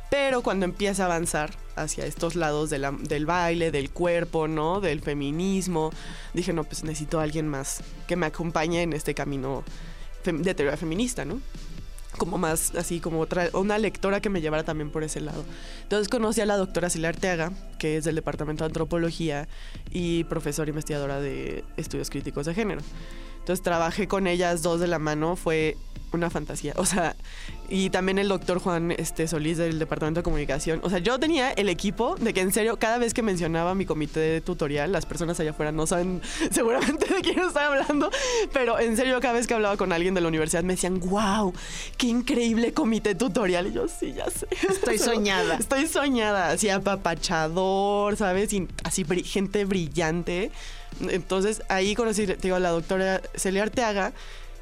Pero 0.09 0.43
cuando 0.43 0.65
empieza 0.65 1.03
a 1.03 1.05
avanzar 1.07 1.51
hacia 1.75 2.05
estos 2.05 2.35
lados 2.35 2.69
de 2.69 2.77
la- 2.77 2.91
del 2.91 3.25
baile, 3.25 3.71
del 3.71 3.89
cuerpo, 3.89 4.47
¿no? 4.47 4.79
Del 4.79 5.01
feminismo, 5.01 5.91
dije, 6.33 6.53
no, 6.53 6.63
pues 6.63 6.83
necesito 6.83 7.19
a 7.19 7.23
alguien 7.23 7.47
más 7.47 7.81
que 8.07 8.15
me 8.15 8.25
acompañe 8.27 8.83
en 8.83 8.93
este 8.93 9.13
camino 9.15 9.63
de 10.23 10.53
teoría 10.53 10.77
feminista, 10.77 11.25
¿no? 11.25 11.39
Como 12.19 12.37
más, 12.37 12.75
así 12.75 12.99
como 12.99 13.21
otra, 13.21 13.49
una 13.53 13.79
lectora 13.79 14.21
que 14.21 14.29
me 14.29 14.39
llevara 14.39 14.63
también 14.63 14.91
por 14.91 15.03
ese 15.03 15.19
lado. 15.19 15.43
Entonces 15.81 16.09
conocí 16.09 16.41
a 16.41 16.45
la 16.45 16.57
doctora 16.57 16.91
Celia 16.91 17.09
Arteaga, 17.09 17.51
que 17.79 17.97
es 17.97 18.03
del 18.03 18.13
Departamento 18.13 18.63
de 18.63 18.67
Antropología 18.67 19.47
y 19.89 20.25
profesora 20.25 20.69
investigadora 20.69 21.19
de 21.19 21.63
estudios 21.75 22.11
críticos 22.11 22.45
de 22.45 22.53
género. 22.53 22.81
Entonces 23.43 23.61
trabajé 23.61 24.07
con 24.07 24.25
ellas 24.25 24.61
dos 24.61 24.79
de 24.79 24.87
la 24.87 24.99
mano, 24.99 25.35
fue 25.35 25.75
una 26.13 26.29
fantasía. 26.29 26.73
O 26.77 26.85
sea, 26.85 27.17
y 27.67 27.89
también 27.89 28.19
el 28.19 28.29
doctor 28.29 28.59
Juan 28.59 28.91
este, 28.91 29.27
Solís 29.27 29.57
del 29.57 29.79
Departamento 29.79 30.21
de 30.21 30.23
Comunicación. 30.23 30.79
O 30.81 30.89
sea, 30.89 30.99
yo 30.99 31.19
tenía 31.19 31.51
el 31.51 31.67
equipo 31.67 32.15
de 32.15 32.33
que 32.33 32.39
en 32.39 32.53
serio, 32.53 32.77
cada 32.79 32.97
vez 32.97 33.13
que 33.13 33.21
mencionaba 33.21 33.75
mi 33.75 33.85
comité 33.85 34.21
de 34.21 34.39
tutorial, 34.39 34.93
las 34.93 35.05
personas 35.05 35.37
allá 35.41 35.51
afuera 35.51 35.73
no 35.73 35.85
saben 35.87 36.21
seguramente 36.51 37.13
de 37.13 37.21
quién 37.21 37.39
estoy 37.39 37.63
hablando, 37.63 38.09
pero 38.53 38.79
en 38.79 38.95
serio, 38.95 39.19
cada 39.19 39.33
vez 39.33 39.45
que 39.45 39.55
hablaba 39.55 39.75
con 39.75 39.91
alguien 39.91 40.13
de 40.13 40.21
la 40.21 40.29
universidad 40.29 40.63
me 40.63 40.73
decían, 40.73 41.01
wow, 41.01 41.53
qué 41.97 42.07
increíble 42.07 42.73
comité 42.73 43.13
tutorial. 43.13 43.67
Y 43.67 43.73
yo, 43.73 43.89
sí, 43.89 44.13
ya 44.13 44.29
sé. 44.29 44.47
Estoy 44.69 44.97
soñada. 44.99 45.55
Estoy 45.55 45.87
soñada, 45.87 46.51
así 46.51 46.69
apapachador, 46.69 48.15
¿sabes? 48.15 48.53
Y 48.53 48.69
así 48.85 49.03
gente 49.25 49.65
brillante. 49.65 50.51
Entonces 51.09 51.61
ahí 51.69 51.95
conocí, 51.95 52.25
digo, 52.25 52.55
a 52.55 52.59
la 52.59 52.69
doctora 52.69 53.21
Celia 53.35 53.63
Arteaga 53.63 54.13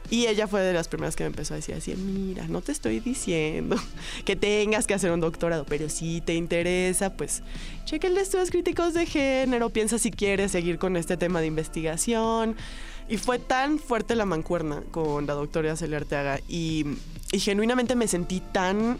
y 0.09 0.27
ella 0.27 0.47
fue 0.47 0.61
de 0.61 0.73
las 0.73 0.87
primeras 0.87 1.15
que 1.15 1.23
me 1.23 1.27
empezó 1.27 1.53
a 1.53 1.57
decir 1.57 1.75
así, 1.75 1.95
mira, 1.95 2.45
no 2.47 2.61
te 2.61 2.71
estoy 2.71 2.99
diciendo 2.99 3.77
que 4.25 4.35
tengas 4.35 4.87
que 4.87 4.93
hacer 4.93 5.11
un 5.11 5.21
doctorado, 5.21 5.65
pero 5.65 5.89
si 5.89 6.19
te 6.21 6.33
interesa, 6.33 7.13
pues 7.13 7.43
cheque 7.85 8.07
el 8.07 8.15
de 8.15 8.25
críticos 8.49 8.93
de 8.93 9.05
género, 9.05 9.69
piensa 9.69 9.99
si 9.99 10.11
quieres 10.11 10.51
seguir 10.51 10.79
con 10.79 10.97
este 10.97 11.17
tema 11.17 11.39
de 11.39 11.47
investigación. 11.47 12.55
Y 13.07 13.17
fue 13.17 13.39
tan 13.39 13.79
fuerte 13.79 14.15
la 14.15 14.25
mancuerna 14.25 14.83
con 14.91 15.27
la 15.27 15.33
doctora 15.33 15.75
Celia 15.75 15.97
Arteaga 15.97 16.39
y, 16.47 16.85
y 17.31 17.39
genuinamente 17.39 17.95
me 17.95 18.07
sentí 18.07 18.41
tan... 18.51 18.97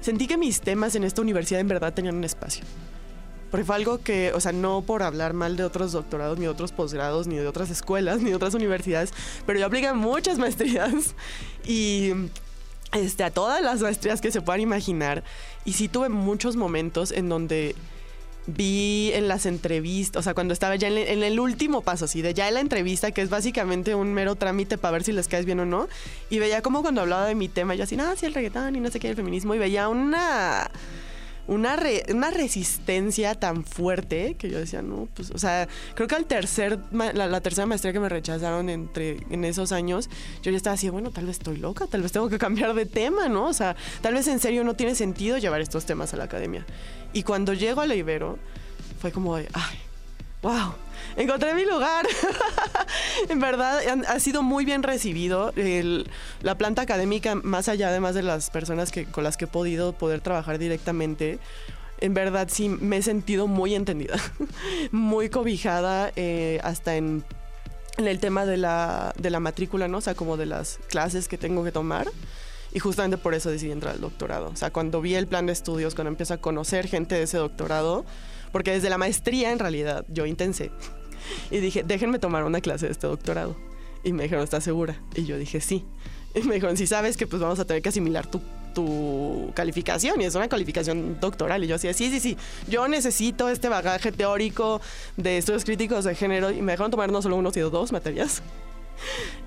Sentí 0.00 0.28
que 0.28 0.36
mis 0.36 0.60
temas 0.60 0.94
en 0.94 1.02
esta 1.02 1.22
universidad 1.22 1.60
en 1.60 1.66
verdad 1.66 1.92
tenían 1.92 2.14
un 2.14 2.24
espacio. 2.24 2.64
Porque 3.50 3.64
fue 3.64 3.76
algo 3.76 3.98
que, 3.98 4.32
o 4.34 4.40
sea, 4.40 4.52
no 4.52 4.82
por 4.82 5.02
hablar 5.02 5.32
mal 5.32 5.56
de 5.56 5.64
otros 5.64 5.92
doctorados, 5.92 6.38
ni 6.38 6.44
de 6.44 6.50
otros 6.50 6.72
posgrados, 6.72 7.26
ni 7.26 7.36
de 7.36 7.46
otras 7.46 7.70
escuelas, 7.70 8.20
ni 8.22 8.30
de 8.30 8.36
otras 8.36 8.54
universidades, 8.54 9.12
pero 9.46 9.58
yo 9.58 9.66
apliqué 9.66 9.92
muchas 9.92 10.38
maestrías 10.38 11.14
y 11.64 12.12
este, 12.92 13.24
a 13.24 13.30
todas 13.30 13.62
las 13.62 13.80
maestrías 13.80 14.20
que 14.20 14.30
se 14.30 14.40
puedan 14.40 14.60
imaginar. 14.60 15.22
Y 15.64 15.74
sí 15.74 15.88
tuve 15.88 16.08
muchos 16.08 16.56
momentos 16.56 17.10
en 17.12 17.28
donde 17.28 17.74
vi 18.48 19.10
en 19.12 19.28
las 19.28 19.44
entrevistas, 19.44 20.20
o 20.20 20.22
sea, 20.22 20.32
cuando 20.32 20.54
estaba 20.54 20.74
ya 20.76 20.88
en, 20.88 21.22
el 21.22 21.38
último 21.38 21.82
paso, 21.82 22.06
así, 22.06 22.22
de 22.22 22.32
ya 22.32 22.48
en 22.48 22.54
la 22.54 22.60
entrevista, 22.60 23.10
que 23.12 23.20
es 23.20 23.28
básicamente 23.28 23.94
un 23.94 24.14
mero 24.14 24.36
trámite 24.36 24.78
para 24.78 24.92
ver 24.92 25.04
si 25.04 25.12
les 25.12 25.28
caes 25.28 25.44
bien 25.44 25.60
o 25.60 25.66
no, 25.66 25.86
y 26.30 26.38
veía 26.38 26.62
como 26.62 26.80
cuando 26.80 27.02
hablaba 27.02 27.26
de 27.26 27.34
mi 27.34 27.48
tema, 27.48 27.74
yo 27.74 27.84
así, 27.84 27.96
ah, 28.00 28.14
sí, 28.16 28.24
el 28.24 28.32
reggaetón 28.32 28.74
y 28.74 28.80
no 28.80 28.90
sé 28.90 29.00
qué, 29.00 29.10
el 29.10 29.16
feminismo, 29.16 29.54
y 29.54 29.58
veía 29.58 29.90
una 29.90 30.70
una, 31.48 31.76
una 32.10 32.30
resistencia 32.30 33.34
tan 33.34 33.64
fuerte 33.64 34.36
que 34.38 34.50
yo 34.50 34.58
decía, 34.58 34.82
no, 34.82 35.08
pues, 35.14 35.30
o 35.30 35.38
sea, 35.38 35.66
creo 35.94 36.06
que 36.06 36.14
al 36.14 36.26
tercer, 36.26 36.78
la, 36.92 37.40
tercera 37.40 37.66
maestría 37.66 37.92
que 37.92 38.00
me 38.00 38.08
rechazaron 38.08 38.68
entre, 38.68 39.18
en 39.30 39.44
esos 39.44 39.72
años, 39.72 40.08
yo 40.42 40.50
ya 40.50 40.56
estaba 40.56 40.74
así, 40.74 40.88
bueno, 40.90 41.10
tal 41.10 41.24
vez 41.26 41.38
estoy 41.38 41.56
loca, 41.56 41.86
tal 41.86 42.02
vez 42.02 42.12
tengo 42.12 42.28
que 42.28 42.38
cambiar 42.38 42.74
de 42.74 42.86
tema, 42.86 43.28
¿no? 43.28 43.46
O 43.46 43.52
sea, 43.54 43.74
tal 44.02 44.14
vez 44.14 44.28
en 44.28 44.38
serio 44.38 44.62
no 44.62 44.74
tiene 44.74 44.94
sentido 44.94 45.38
llevar 45.38 45.60
estos 45.60 45.86
temas 45.86 46.12
a 46.14 46.18
la 46.18 46.24
academia. 46.24 46.66
Y 47.12 47.22
cuando 47.22 47.54
llego 47.54 47.80
a 47.80 47.86
la 47.86 47.94
Ibero, 47.94 48.38
fue 49.00 49.10
como 49.10 49.36
ay, 49.36 49.46
wow, 50.42 50.74
encontré 51.16 51.54
mi 51.54 51.64
lugar. 51.64 52.06
en 53.28 53.40
verdad, 53.40 53.80
ha 54.06 54.20
sido 54.20 54.42
muy 54.42 54.64
bien 54.64 54.82
recibido. 54.82 55.52
la 56.42 56.56
planta 56.56 56.82
académica, 56.82 57.34
más 57.34 57.68
allá 57.68 57.88
además 57.88 58.14
de 58.14 58.22
las 58.22 58.50
personas 58.50 58.92
que, 58.92 59.04
con 59.06 59.24
las 59.24 59.36
que 59.36 59.46
he 59.46 59.48
podido 59.48 59.92
poder 59.92 60.20
trabajar 60.20 60.58
directamente, 60.58 61.38
en 62.00 62.14
verdad 62.14 62.48
sí 62.50 62.68
me 62.68 62.98
he 62.98 63.02
sentido 63.02 63.46
muy 63.46 63.74
entendida, 63.74 64.16
muy 64.92 65.28
cobijada, 65.28 66.12
eh, 66.16 66.60
hasta 66.62 66.96
en, 66.96 67.24
el 67.96 68.20
tema 68.20 68.46
de 68.46 68.56
la, 68.56 69.12
de 69.18 69.30
la 69.30 69.40
matrícula, 69.40 69.88
¿no? 69.88 69.98
O 69.98 70.00
sea, 70.00 70.14
como 70.14 70.36
de 70.36 70.46
las 70.46 70.78
clases 70.88 71.26
que 71.26 71.36
tengo 71.36 71.64
que 71.64 71.72
tomar. 71.72 72.08
Y 72.70 72.80
justamente 72.80 73.16
por 73.16 73.32
eso 73.34 73.50
decidí 73.50 73.72
entrar 73.72 73.94
al 73.94 74.00
doctorado. 74.02 74.50
O 74.50 74.56
sea, 74.56 74.70
cuando 74.70 75.00
vi 75.00 75.14
el 75.14 75.26
plan 75.26 75.46
de 75.46 75.52
estudios, 75.52 75.94
cuando 75.94 76.10
empiezo 76.10 76.34
a 76.34 76.36
conocer 76.36 76.86
gente 76.86 77.14
de 77.14 77.22
ese 77.22 77.38
doctorado, 77.38 78.04
porque 78.52 78.72
desde 78.72 78.90
la 78.90 78.98
maestría 78.98 79.52
en 79.52 79.58
realidad 79.58 80.04
yo 80.08 80.26
intensé. 80.26 80.70
Y 81.50 81.58
dije, 81.58 81.82
déjenme 81.86 82.18
tomar 82.18 82.44
una 82.44 82.60
clase 82.60 82.86
de 82.86 82.92
este 82.92 83.06
doctorado. 83.06 83.56
Y 84.04 84.12
me 84.12 84.22
dijeron, 84.22 84.44
¿estás 84.44 84.64
segura? 84.64 85.00
Y 85.14 85.24
yo 85.24 85.36
dije, 85.38 85.60
sí. 85.60 85.84
Y 86.34 86.42
me 86.42 86.54
dijeron, 86.54 86.76
si 86.76 86.86
sabes 86.86 87.16
que 87.16 87.26
pues 87.26 87.42
vamos 87.42 87.58
a 87.58 87.64
tener 87.64 87.82
que 87.82 87.88
asimilar 87.88 88.26
tu, 88.26 88.40
tu 88.74 89.50
calificación 89.54 90.20
y 90.20 90.24
es 90.24 90.34
una 90.34 90.48
calificación 90.48 91.18
doctoral. 91.20 91.64
Y 91.64 91.66
yo 91.66 91.74
decía, 91.74 91.92
sí, 91.94 92.10
sí, 92.10 92.20
sí, 92.20 92.36
yo 92.68 92.86
necesito 92.88 93.48
este 93.48 93.68
bagaje 93.68 94.12
teórico 94.12 94.80
de 95.16 95.38
estudios 95.38 95.64
críticos 95.64 96.04
de 96.04 96.14
género 96.14 96.50
y 96.50 96.62
me 96.62 96.72
dejaron 96.72 96.90
tomar 96.90 97.10
no 97.10 97.22
solo 97.22 97.36
uno, 97.36 97.52
sino 97.52 97.70
dos 97.70 97.92
materias. 97.92 98.42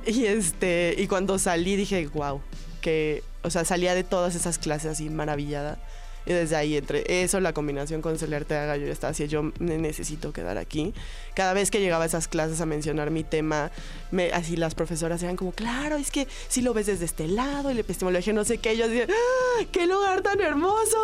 Y, 0.05 0.25
este, 0.25 0.95
y 0.97 1.07
cuando 1.07 1.37
salí 1.37 1.75
dije, 1.75 2.07
wow, 2.07 2.41
que, 2.79 3.21
o 3.43 3.49
sea, 3.49 3.65
salía 3.65 3.93
de 3.93 4.03
todas 4.03 4.33
esas 4.35 4.57
clases 4.57 4.91
así 4.93 5.09
maravillada 5.09 5.77
y 6.25 6.33
desde 6.33 6.55
ahí, 6.55 6.77
entre 6.77 7.23
eso, 7.23 7.39
la 7.39 7.53
combinación 7.53 8.01
con 8.01 8.17
Celer 8.17 8.45
Teaga, 8.45 8.77
yo 8.77 8.85
ya 8.85 8.93
estaba 8.93 9.11
así, 9.11 9.27
yo 9.27 9.51
necesito 9.59 10.31
quedar 10.31 10.57
aquí. 10.57 10.93
Cada 11.35 11.53
vez 11.53 11.71
que 11.71 11.79
llegaba 11.79 12.03
a 12.03 12.07
esas 12.07 12.27
clases 12.27 12.61
a 12.61 12.65
mencionar 12.65 13.09
mi 13.09 13.23
tema, 13.23 13.71
me, 14.11 14.31
así 14.31 14.55
las 14.55 14.75
profesoras 14.75 15.23
eran 15.23 15.35
como, 15.35 15.51
claro, 15.51 15.95
es 15.95 16.11
que 16.11 16.27
si 16.47 16.61
lo 16.61 16.73
ves 16.73 16.85
desde 16.85 17.05
este 17.05 17.27
lado, 17.27 17.71
y 17.71 17.73
la 17.73 17.81
epistemología 17.81 18.33
no 18.33 18.43
sé 18.43 18.59
qué, 18.59 18.77
yo 18.77 18.87
decía, 18.87 19.07
¡Ah, 19.09 19.65
¡qué 19.71 19.87
lugar 19.87 20.21
tan 20.21 20.39
hermoso! 20.41 20.97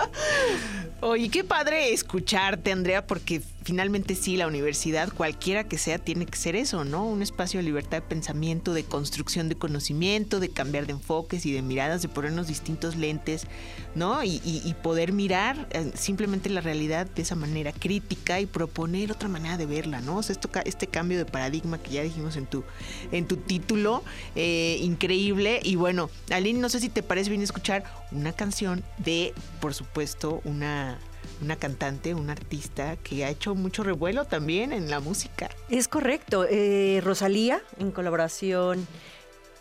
Oye, 1.00 1.28
qué 1.30 1.44
padre 1.44 1.92
escucharte, 1.92 2.72
Andrea, 2.72 3.06
porque 3.06 3.40
finalmente 3.62 4.14
sí, 4.14 4.36
la 4.36 4.46
universidad, 4.46 5.12
cualquiera 5.12 5.64
que 5.64 5.78
sea, 5.78 5.98
tiene 5.98 6.26
que 6.26 6.36
ser 6.36 6.56
eso, 6.56 6.84
¿no? 6.84 7.04
Un 7.04 7.22
espacio 7.22 7.58
de 7.58 7.64
libertad 7.64 7.98
de 7.98 8.02
pensamiento, 8.02 8.72
de 8.72 8.84
construcción 8.84 9.48
de 9.48 9.56
conocimiento, 9.56 10.40
de 10.40 10.48
cambiar 10.48 10.86
de 10.86 10.92
enfoques 10.92 11.44
y 11.46 11.52
de 11.52 11.62
miradas, 11.62 12.02
de 12.02 12.08
ponernos 12.08 12.46
distintos 12.46 12.96
lentes, 12.96 13.46
¿no? 13.94 14.22
Y, 14.24 14.40
poder 14.82 15.12
mirar 15.12 15.68
eh, 15.72 15.90
simplemente 15.94 16.48
la 16.48 16.62
realidad 16.62 17.06
de 17.06 17.20
esa 17.20 17.34
manera 17.34 17.70
crítica 17.72 18.40
y 18.40 18.46
proponer 18.46 19.12
otra 19.12 19.28
manera 19.28 19.58
de 19.58 19.66
verla, 19.66 20.00
¿no? 20.00 20.18
O 20.18 20.22
sea, 20.22 20.32
esto, 20.32 20.48
este 20.64 20.86
cambio 20.86 21.18
de 21.18 21.26
paradigma 21.26 21.76
que 21.78 21.90
ya 21.90 22.02
dijimos 22.02 22.36
en 22.36 22.46
tu, 22.46 22.64
en 23.12 23.26
tu 23.26 23.36
título, 23.36 24.02
eh, 24.36 24.78
increíble. 24.80 25.60
Y 25.62 25.76
bueno, 25.76 26.08
Aline, 26.30 26.60
no 26.60 26.70
sé 26.70 26.80
si 26.80 26.88
te 26.88 27.02
parece 27.02 27.28
bien 27.28 27.42
escuchar 27.42 27.84
una 28.10 28.32
canción 28.32 28.82
de, 28.98 29.34
por 29.60 29.74
supuesto, 29.74 30.40
una 30.44 30.98
una 31.42 31.56
cantante, 31.56 32.14
una 32.14 32.32
artista 32.32 32.96
que 32.96 33.24
ha 33.24 33.30
hecho 33.30 33.54
mucho 33.54 33.82
revuelo 33.82 34.24
también 34.24 34.72
en 34.72 34.90
la 34.90 35.00
música. 35.00 35.50
Es 35.68 35.88
correcto. 35.88 36.46
Eh, 36.48 37.00
Rosalía, 37.04 37.60
en 37.78 37.90
colaboración 37.90 38.86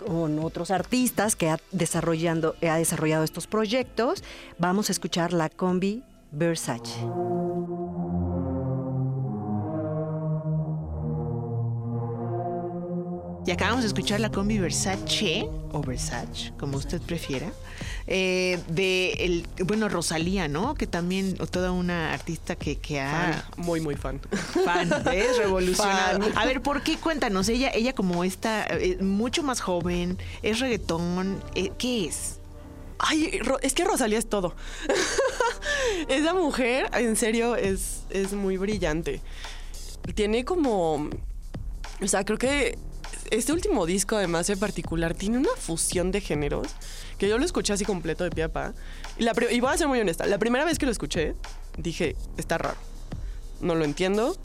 con 0.05 0.39
otros 0.39 0.71
artistas 0.71 1.35
que 1.35 1.49
ha, 1.49 1.59
desarrollando, 1.71 2.55
ha 2.61 2.77
desarrollado 2.77 3.23
estos 3.23 3.47
proyectos, 3.47 4.23
vamos 4.57 4.89
a 4.89 4.93
escuchar 4.93 5.33
la 5.33 5.49
combi 5.49 6.03
Versace. 6.31 6.99
Y 13.45 13.51
acabamos 13.51 13.81
de 13.81 13.87
escuchar 13.87 14.19
la 14.19 14.29
combi 14.31 14.59
Versace, 14.59 15.49
o 15.71 15.81
Versace, 15.81 16.51
como 16.59 16.77
usted 16.77 17.01
prefiera, 17.01 17.51
eh, 18.05 18.59
de, 18.67 19.11
el, 19.13 19.47
bueno, 19.65 19.87
Rosalía, 19.87 20.47
¿no? 20.47 20.75
Que 20.75 20.87
también, 20.87 21.35
toda 21.49 21.71
una 21.71 22.13
artista 22.13 22.55
que, 22.55 22.77
que 22.77 22.99
ha... 22.99 23.49
Muy, 23.57 23.79
muy 23.81 23.95
fan. 23.95 24.19
Fan, 24.65 24.91
es 25.13 25.37
revolucionario. 25.43 26.31
A 26.35 26.45
ver, 26.45 26.61
¿por 26.61 26.83
qué? 26.83 26.97
Cuéntanos, 26.97 27.47
ella, 27.49 27.71
ella 27.73 27.93
como 27.93 28.23
está 28.23 28.67
eh, 28.67 28.97
mucho 29.01 29.41
más 29.41 29.61
joven, 29.61 30.17
es 30.43 30.59
reggaetón, 30.59 31.41
eh, 31.55 31.71
¿qué 31.77 32.05
es? 32.05 32.39
Ay, 32.99 33.39
es 33.61 33.73
que 33.73 33.85
Rosalía 33.85 34.19
es 34.19 34.27
todo. 34.27 34.53
Esa 36.09 36.33
mujer, 36.33 36.89
en 36.93 37.15
serio, 37.15 37.55
es, 37.55 38.01
es 38.09 38.33
muy 38.33 38.57
brillante. 38.57 39.21
Tiene 40.13 40.43
como... 40.43 41.09
O 42.01 42.07
sea, 42.07 42.25
creo 42.25 42.37
que 42.37 42.77
este 43.31 43.53
último 43.53 43.85
disco, 43.85 44.15
además, 44.15 44.49
en 44.49 44.59
particular, 44.59 45.13
tiene 45.13 45.37
una 45.37 45.49
fusión 45.57 46.11
de 46.11 46.21
géneros 46.21 46.67
que 47.17 47.27
yo 47.27 47.37
lo 47.37 47.45
escuché 47.45 47.73
así 47.73 47.85
completo 47.85 48.23
de 48.23 48.31
pie 48.31 48.45
a 48.45 48.49
pa. 48.49 48.73
Y, 49.17 49.59
voy 49.59 49.73
a 49.73 49.77
ser 49.77 49.87
muy 49.87 49.99
honesta, 49.99 50.25
la 50.25 50.39
primera 50.39 50.65
vez 50.65 50.79
que 50.79 50.85
lo 50.85 50.91
escuché, 50.91 51.35
dije, 51.77 52.15
está 52.37 52.57
raro. 52.57 52.77
No 53.59 53.75
lo 53.75 53.83
entiendo. 53.85 54.37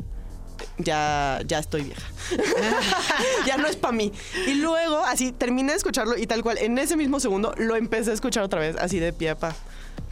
Ya, 0.79 1.41
ya 1.47 1.59
estoy 1.59 1.83
vieja. 1.83 2.03
ya 3.47 3.57
no 3.57 3.67
es 3.67 3.77
para 3.77 3.93
mí. 3.93 4.13
Y 4.47 4.55
luego, 4.55 4.99
así, 4.99 5.33
terminé 5.33 5.73
de 5.73 5.79
escucharlo 5.79 6.17
y 6.17 6.27
tal 6.27 6.43
cual, 6.43 6.59
en 6.59 6.79
ese 6.79 6.97
mismo 6.97 7.21
segundo, 7.21 7.55
lo 7.57 7.77
empecé 7.77 8.11
a 8.11 8.15
escuchar 8.15 8.43
otra 8.43 8.61
vez, 8.61 8.77
así 8.77 8.99
de 8.99 9.13
pie 9.13 9.31
a 9.31 9.39
pa 9.39 9.55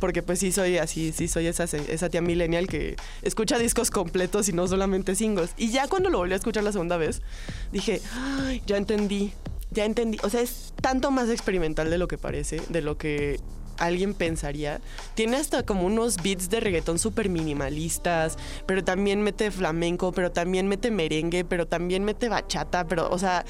porque 0.02 0.20
pues 0.20 0.40
sí 0.40 0.50
soy 0.50 0.78
así, 0.78 1.12
sí 1.12 1.28
soy 1.28 1.46
esa, 1.46 1.62
esa 1.62 2.10
tía 2.10 2.20
millennial 2.20 2.66
que 2.66 2.96
escucha 3.22 3.56
discos 3.56 3.92
completos 3.92 4.48
y 4.48 4.52
no 4.52 4.66
solamente 4.66 5.14
singles. 5.14 5.54
Y 5.56 5.70
ya 5.70 5.86
cuando 5.86 6.10
lo 6.10 6.18
volví 6.18 6.32
a 6.32 6.36
escuchar 6.36 6.64
la 6.64 6.72
segunda 6.72 6.96
vez, 6.96 7.22
dije, 7.70 8.02
ya 8.66 8.78
entendí, 8.78 9.32
ya 9.70 9.84
entendí. 9.84 10.18
O 10.24 10.28
sea, 10.28 10.40
es 10.40 10.74
tanto 10.82 11.12
más 11.12 11.28
experimental 11.28 11.88
de 11.88 11.98
lo 11.98 12.08
que 12.08 12.18
parece, 12.18 12.60
de 12.68 12.82
lo 12.82 12.98
que 12.98 13.38
alguien 13.78 14.12
pensaría. 14.12 14.80
Tiene 15.14 15.36
hasta 15.36 15.62
como 15.62 15.86
unos 15.86 16.16
beats 16.20 16.50
de 16.50 16.58
reggaetón 16.58 16.98
súper 16.98 17.28
minimalistas, 17.28 18.38
pero 18.66 18.82
también 18.82 19.22
mete 19.22 19.52
flamenco, 19.52 20.10
pero 20.10 20.32
también 20.32 20.66
mete 20.66 20.90
merengue, 20.90 21.44
pero 21.44 21.68
también 21.68 22.02
mete 22.02 22.28
bachata, 22.28 22.88
pero, 22.88 23.08
o 23.08 23.20
sea, 23.20 23.44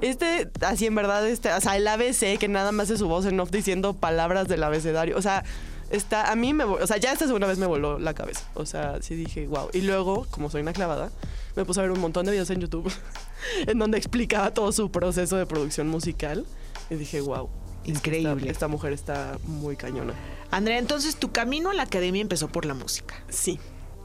este, 0.00 0.48
así 0.62 0.86
en 0.86 0.94
verdad, 0.94 1.28
este, 1.28 1.52
o 1.52 1.60
sea, 1.60 1.76
el 1.76 1.86
ABC, 1.86 2.38
que 2.38 2.48
nada 2.48 2.72
más 2.72 2.88
es 2.88 2.98
su 2.98 3.08
voz 3.08 3.26
en 3.26 3.38
off 3.40 3.50
diciendo 3.50 3.92
palabras 3.92 4.48
del 4.48 4.62
abecedario, 4.62 5.18
o 5.18 5.22
sea, 5.22 5.44
está, 5.90 6.30
a 6.30 6.36
mí 6.36 6.52
me, 6.52 6.64
o 6.64 6.86
sea, 6.86 6.96
ya 6.96 7.12
esta 7.12 7.26
segunda 7.26 7.46
vez 7.46 7.58
me 7.58 7.66
voló 7.66 7.98
la 7.98 8.14
cabeza, 8.14 8.48
o 8.54 8.66
sea, 8.66 9.00
sí 9.02 9.14
dije, 9.14 9.46
wow. 9.46 9.68
Y 9.72 9.82
luego, 9.82 10.26
como 10.30 10.50
soy 10.50 10.62
una 10.62 10.72
clavada, 10.72 11.10
me 11.56 11.64
puse 11.64 11.80
a 11.80 11.82
ver 11.82 11.92
un 11.92 12.00
montón 12.00 12.26
de 12.26 12.32
videos 12.32 12.50
en 12.50 12.60
YouTube 12.60 12.90
en 13.66 13.78
donde 13.78 13.98
explicaba 13.98 14.52
todo 14.52 14.72
su 14.72 14.90
proceso 14.90 15.36
de 15.36 15.46
producción 15.46 15.88
musical 15.88 16.46
y 16.90 16.94
dije, 16.94 17.20
wow. 17.20 17.48
Increíble. 17.84 18.50
Esta, 18.50 18.68
mujer 18.68 18.92
está 18.92 19.38
muy 19.44 19.76
cañona. 19.76 20.12
Andrea, 20.50 20.78
entonces 20.78 21.16
tu 21.16 21.32
camino 21.32 21.70
a 21.70 21.74
la 21.74 21.84
academia 21.84 22.20
empezó 22.20 22.48
por 22.48 22.66
la 22.66 22.74
música. 22.74 23.14
Sí, 23.30 23.58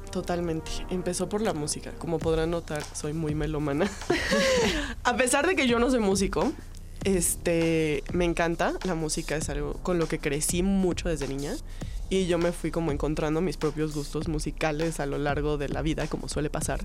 totalmente. 0.09 0.71
Empezó 0.89 1.27
por 1.27 1.41
la 1.41 1.53
música. 1.53 1.91
Como 1.97 2.17
podrán 2.17 2.51
notar, 2.51 2.81
soy 2.93 3.11
muy 3.11 3.35
melómana. 3.35 3.91
a 5.03 5.17
pesar 5.17 5.47
de 5.47 5.55
que 5.55 5.67
yo 5.67 5.79
no 5.79 5.89
soy 5.89 5.99
músico, 5.99 6.53
este, 7.03 8.03
me 8.13 8.25
encanta. 8.25 8.73
La 8.83 8.95
música 8.95 9.35
es 9.35 9.49
algo 9.49 9.73
con 9.83 9.99
lo 9.99 10.07
que 10.07 10.19
crecí 10.19 10.63
mucho 10.63 11.09
desde 11.09 11.27
niña. 11.27 11.55
Y 12.09 12.27
yo 12.27 12.37
me 12.37 12.51
fui 12.51 12.69
como 12.69 12.91
encontrando 12.91 13.41
mis 13.41 13.57
propios 13.57 13.95
gustos 13.95 14.27
musicales 14.27 14.99
a 14.99 15.05
lo 15.05 15.17
largo 15.17 15.57
de 15.57 15.69
la 15.69 15.81
vida, 15.81 16.07
como 16.07 16.29
suele 16.29 16.49
pasar. 16.49 16.81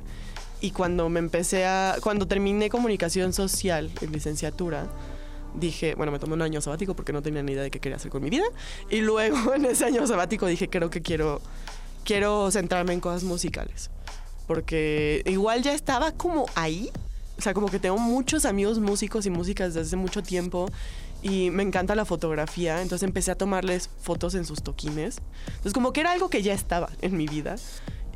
Y 0.61 0.71
cuando 0.71 1.09
me 1.09 1.19
empecé 1.19 1.67
a. 1.67 1.97
Cuando 2.03 2.27
terminé 2.27 2.71
comunicación 2.71 3.33
social 3.33 3.91
en 4.01 4.13
licenciatura, 4.13 4.89
dije, 5.55 5.95
bueno, 5.95 6.13
me 6.13 6.19
tomé 6.19 6.35
un 6.35 6.43
año 6.43 6.61
sabático 6.61 6.95
porque 6.95 7.13
no 7.13 7.23
tenía 7.23 7.43
ni 7.43 7.53
idea 7.53 7.63
de 7.63 7.71
qué 7.71 7.81
quería 7.81 7.97
hacer 7.97 8.11
con 8.11 8.23
mi 8.23 8.31
vida. 8.31 8.45
Y 8.91 9.01
luego 9.01 9.55
en 9.55 9.65
ese 9.67 9.85
año 9.85 10.07
sabático 10.07 10.47
dije, 10.47 10.69
creo 10.69 10.91
que 10.91 11.03
quiero, 11.03 11.41
quiero 12.05 12.51
centrarme 12.51 12.93
en 12.93 13.01
cosas 13.01 13.25
musicales. 13.25 13.91
Porque 14.47 15.23
igual 15.27 15.63
ya 15.63 15.75
estaba 15.75 16.13
como 16.13 16.47
ahí. 16.55 16.91
O 17.39 17.43
sea, 17.43 17.55
como 17.55 17.69
que 17.69 17.79
tengo 17.79 17.99
muchos 17.99 18.45
amigos 18.45 18.81
músicos 18.81 19.27
y 19.27 19.31
músicas 19.31 19.75
desde 19.75 19.87
hace 19.87 19.97
mucho 19.97 20.23
tiempo. 20.23 20.69
Y 21.23 21.51
me 21.51 21.63
encanta 21.63 21.95
la 21.95 22.05
fotografía. 22.05 22.83
Entonces 22.83 23.07
empecé 23.07 23.31
a 23.31 23.35
tomarles 23.37 23.91
fotos 24.01 24.35
en 24.35 24.45
sus 24.45 24.63
toquines. 24.63 25.21
Entonces 25.47 25.73
como 25.73 25.93
que 25.93 26.01
era 26.01 26.13
algo 26.13 26.29
que 26.29 26.43
ya 26.43 26.53
estaba 26.53 26.91
en 27.01 27.17
mi 27.17 27.27
vida. 27.27 27.57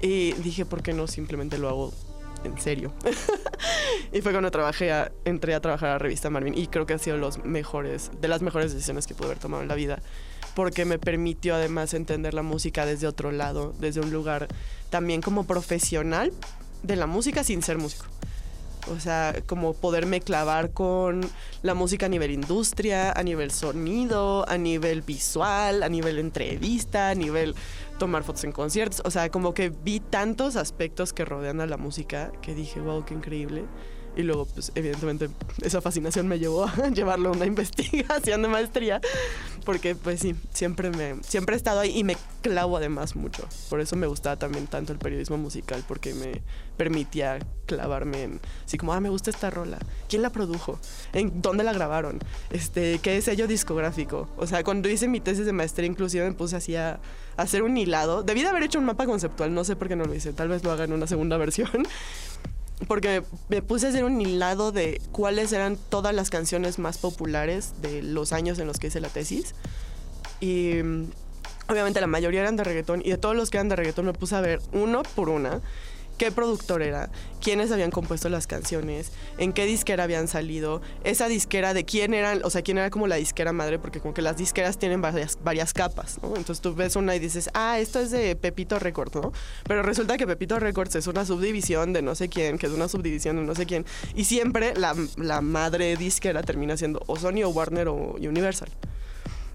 Y 0.01 0.33
dije, 0.33 0.65
¿por 0.65 0.83
qué 0.83 0.93
no 0.93 1.07
simplemente 1.07 1.59
lo 1.59 1.69
hago 1.69 1.93
en 2.45 2.59
serio. 2.61 2.93
y 4.13 4.21
fue 4.21 4.33
cuando 4.33 4.51
trabajé 4.51 4.91
entré 5.25 5.55
a 5.55 5.61
trabajar 5.61 5.91
a 5.91 5.93
la 5.93 5.99
revista 5.99 6.31
Marvin 6.31 6.57
y 6.57 6.67
creo 6.67 6.87
que 6.87 6.95
ha 6.95 6.99
sido 6.99 7.17
los 7.17 7.45
mejores, 7.45 8.11
de 8.21 8.29
las 8.29 8.43
mejores 8.43 8.73
decisiones 8.73 9.07
que 9.07 9.15
pude 9.15 9.27
haber 9.27 9.39
tomado 9.39 9.63
en 9.63 9.69
la 9.69 9.75
vida, 9.75 10.01
porque 10.55 10.85
me 10.85 10.99
permitió 10.99 11.55
además 11.55 11.95
entender 11.95 12.35
la 12.35 12.43
música 12.43 12.87
desde 12.87 13.07
otro 13.07 13.33
lado, 13.33 13.75
desde 13.79 14.01
un 14.01 14.11
lugar 14.11 14.49
también 14.91 15.23
como 15.23 15.45
profesional 15.45 16.33
de 16.83 16.97
la 16.97 17.07
música 17.07 17.45
sin 17.45 17.63
ser 17.63 17.79
músico. 17.79 18.07
O 18.91 18.99
sea, 18.99 19.35
como 19.47 19.75
poderme 19.75 20.21
clavar 20.21 20.73
con 20.73 21.21
la 21.63 21.75
música 21.75 22.07
a 22.07 22.09
nivel 22.09 22.33
industria, 22.33 23.13
a 23.13 23.23
nivel 23.23 23.51
sonido, 23.51 24.49
a 24.49 24.59
nivel 24.59 25.03
visual, 25.03 25.83
a 25.83 25.89
nivel 25.89 26.19
entrevista, 26.19 27.11
a 27.11 27.15
nivel 27.15 27.55
tomar 27.99 28.25
fotos 28.25 28.45
en 28.45 28.53
conciertos. 28.53 29.03
O 29.05 29.11
sea, 29.11 29.31
como 29.31 29.55
que 29.55 29.71
vi 29.71 30.01
tantos 30.01 30.57
aspectos 30.57 31.13
que 31.13 31.25
rodean 31.25 31.61
a 31.61 31.67
la 31.67 31.77
música 31.77 32.33
que 32.43 32.55
dije, 32.55 32.81
wow, 32.81 33.05
qué 33.05 33.15
increíble. 33.15 33.65
Y 34.15 34.23
luego, 34.23 34.47
pues, 34.47 34.73
evidentemente, 34.75 35.31
esa 35.63 35.81
fascinación 35.81 36.29
me 36.29 36.39
llevó 36.39 36.65
a 36.65 36.89
llevarlo 36.95 37.31
a 37.31 37.33
una 37.33 37.47
investigación 37.47 38.43
de 38.43 38.49
maestría, 38.49 39.01
porque, 39.65 39.95
pues 39.95 40.21
sí, 40.21 40.35
siempre, 40.53 40.91
me, 40.91 41.23
siempre 41.23 41.55
he 41.55 41.57
estado 41.57 41.81
ahí 41.81 41.99
y 41.99 42.05
me 42.05 42.17
clavo 42.43 42.77
además 42.77 43.17
mucho. 43.17 43.47
Por 43.71 43.81
eso 43.81 43.97
me 43.97 44.07
gustaba 44.07 44.37
también 44.37 44.67
tanto 44.67 44.93
el 44.93 44.99
periodismo 44.99 45.39
musical, 45.39 45.83
porque 45.89 46.13
me 46.13 46.43
permitía 46.77 47.39
clavarme 47.65 48.25
en, 48.25 48.41
así 48.67 48.77
como, 48.77 48.93
ah, 48.93 49.01
me 49.01 49.09
gusta 49.09 49.31
esta 49.31 49.49
rola, 49.49 49.79
¿quién 50.09 50.21
la 50.21 50.31
produjo? 50.31 50.79
¿En 51.15 51.41
dónde 51.41 51.65
la 51.65 51.73
grabaron? 51.73 52.19
Este, 52.51 52.99
¿Qué 52.99 53.23
sello 53.23 53.47
discográfico? 53.47 54.29
O 54.37 54.47
sea, 54.47 54.63
cuando 54.63 54.91
hice 54.91 55.09
mi 55.09 55.21
tesis 55.21 55.47
de 55.47 55.53
maestría, 55.53 55.87
inclusive 55.87 56.29
me 56.29 56.35
puse 56.35 56.57
así 56.57 56.77
a, 56.77 57.01
a 57.37 57.43
hacer 57.43 57.63
un 57.63 57.77
hilado. 57.79 58.23
Debí 58.23 58.43
de 58.43 58.49
haber 58.49 58.65
hecho 58.65 58.79
un 58.79 58.85
mapa 58.85 59.07
conceptual, 59.07 59.55
no 59.55 59.65
sé 59.65 59.77
por 59.77 59.89
qué 59.89 59.97
no 59.97 60.05
lo 60.05 60.15
hice, 60.15 60.35
tal 60.35 60.49
vez 60.49 60.65
lo 60.65 60.71
haga 60.71 60.85
en 60.85 60.93
una 60.93 61.07
segunda 61.07 61.37
versión 61.39 61.87
porque 62.87 63.23
me 63.49 63.63
puse 63.63 63.87
a 63.87 63.89
hacer 63.91 64.05
un 64.05 64.21
hilado 64.21 64.73
de 64.73 65.01
cuáles 65.13 65.53
eran 65.53 65.77
todas 65.89 66.15
las 66.15 66.31
canciones 66.31 66.79
más 66.79 66.99
populares 66.99 67.75
de 67.81 68.03
los 68.03 68.33
años 68.33 68.59
en 68.59 68.67
los 68.67 68.79
que 68.79 68.89
hice 68.89 69.01
la 69.01 69.09
tesis. 69.09 69.55
Y 70.41 70.83
mm, 70.83 71.05
obviamente 71.69 72.01
la 72.01 72.07
mayoría 72.07 72.41
eran 72.41 72.57
de 72.57 72.65
reggaetón 72.65 73.03
y 73.05 73.11
de 73.11 73.19
todos 73.19 73.37
los 73.37 73.51
que 73.51 73.59
eran 73.59 73.69
de 73.69 73.77
reggaetón 73.77 74.07
me 74.07 74.13
puse 74.13 74.35
a 74.35 74.41
ver 74.41 74.61
uno 74.73 75.03
por 75.15 75.29
una 75.29 75.61
qué 76.23 76.31
productor 76.31 76.83
era, 76.83 77.11
quiénes 77.41 77.73
habían 77.73 77.91
compuesto 77.91 78.29
las 78.29 78.47
canciones, 78.47 79.11
en 79.39 79.53
qué 79.53 79.67
disquera 79.67 80.05
habían 80.05 80.29
salido, 80.29 80.81
esa 81.03 81.27
disquera 81.27 81.75
de 81.75 81.85
quién 81.85 82.15
eran, 82.15 82.43
o 82.45 82.51
sea, 82.51 82.63
quién 82.63 82.79
era 82.79 82.91
como 82.91 83.09
la 83.09 83.17
disquera 83.17 83.53
madre, 83.53 83.81
porque 83.81 83.99
como 83.99 84.15
que 84.15 84.23
las 84.23 84.37
disqueras 84.37 84.79
tienen 84.79 85.01
varias, 85.01 85.37
varias 85.43 85.73
capas, 85.73 86.21
¿no? 86.23 86.29
Entonces 86.37 86.61
tú 86.61 86.77
ves 86.77 86.95
una 86.95 87.17
y 87.17 87.19
dices, 87.19 87.51
ah, 87.55 87.81
esto 87.81 87.99
es 87.99 88.13
de 88.13 88.37
Pepito 88.37 88.79
Records, 88.79 89.17
¿no? 89.17 89.33
Pero 89.67 89.83
resulta 89.83 90.17
que 90.17 90.29
Pepito 90.29 90.61
Records 90.61 90.95
es 90.95 91.09
una 91.09 91.25
subdivisión 91.25 91.93
de 91.93 92.03
no 92.03 92.15
sé 92.15 92.29
quién, 92.29 92.57
que 92.57 92.67
es 92.67 92.73
una 92.73 92.87
subdivisión 92.87 93.35
de 93.35 93.43
no 93.43 93.57
sé 93.57 93.67
quién, 93.67 93.85
y 94.15 94.23
siempre 94.27 94.75
la, 94.77 94.95
la 95.17 95.41
madre 95.41 95.97
disquera 95.97 96.45
termina 96.45 96.77
siendo 96.77 97.03
o 97.09 97.17
Sony 97.17 97.43
o 97.43 97.49
Warner 97.49 97.89
o 97.89 98.15
Universal. 98.21 98.69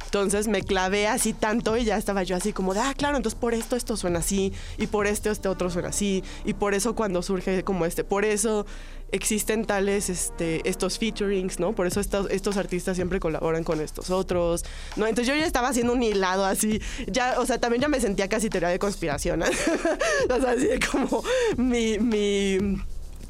Entonces 0.08 0.48
me 0.48 0.62
clavé 0.62 1.08
así 1.08 1.34
tanto 1.34 1.76
y 1.76 1.84
ya 1.84 1.98
estaba 1.98 2.24
yo 2.24 2.38
así 2.38 2.54
como 2.54 2.74
de, 2.74 2.80
ah, 2.80 2.94
claro, 2.96 3.18
entonces 3.18 3.38
por 3.38 3.54
esto 3.54 3.76
esto 3.76 3.98
suena 3.98 4.20
así, 4.20 4.54
y 4.78 4.88
por 4.88 5.06
esto 5.06 5.30
este 5.30 5.50
otro 5.50 5.70
suena 5.70 5.90
así, 5.90 6.24
y 6.46 6.54
por 6.54 6.74
eso 6.74 6.96
cuando 6.96 7.22
surge 7.22 7.64
como 7.64 7.86
este, 7.86 8.06
por 8.06 8.24
eso 8.24 8.66
existen 9.12 9.66
tales, 9.66 10.10
este, 10.10 10.68
estos 10.68 10.98
featurings, 10.98 11.60
¿no? 11.60 11.74
Por 11.74 11.88
eso 11.88 12.00
estos, 12.00 12.58
artistas 12.58 12.96
siempre 12.96 13.20
colaboran 13.20 13.64
con 13.66 13.82
estos 13.82 14.10
otros, 14.10 14.64
¿no? 14.96 15.08
Entonces 15.08 15.34
yo 15.34 15.40
ya 15.40 15.46
estaba 15.46 15.70
haciendo 15.70 15.94
un 15.94 16.04
hilado 16.04 16.46
así, 16.46 16.82
ya, 17.08 17.36
o 17.40 17.46
sea, 17.46 17.60
también 17.60 17.82
ya 17.82 17.90
me 17.90 18.00
sentía 18.00 18.30
casi 18.30 18.50
teoría 18.50 18.70
de 18.70 18.80
conspiración, 18.80 19.44
o 20.30 20.40
sea, 20.40 20.52
así 20.52 20.70
como 20.90 21.22
mi, 21.58 22.00
mi 22.00 22.80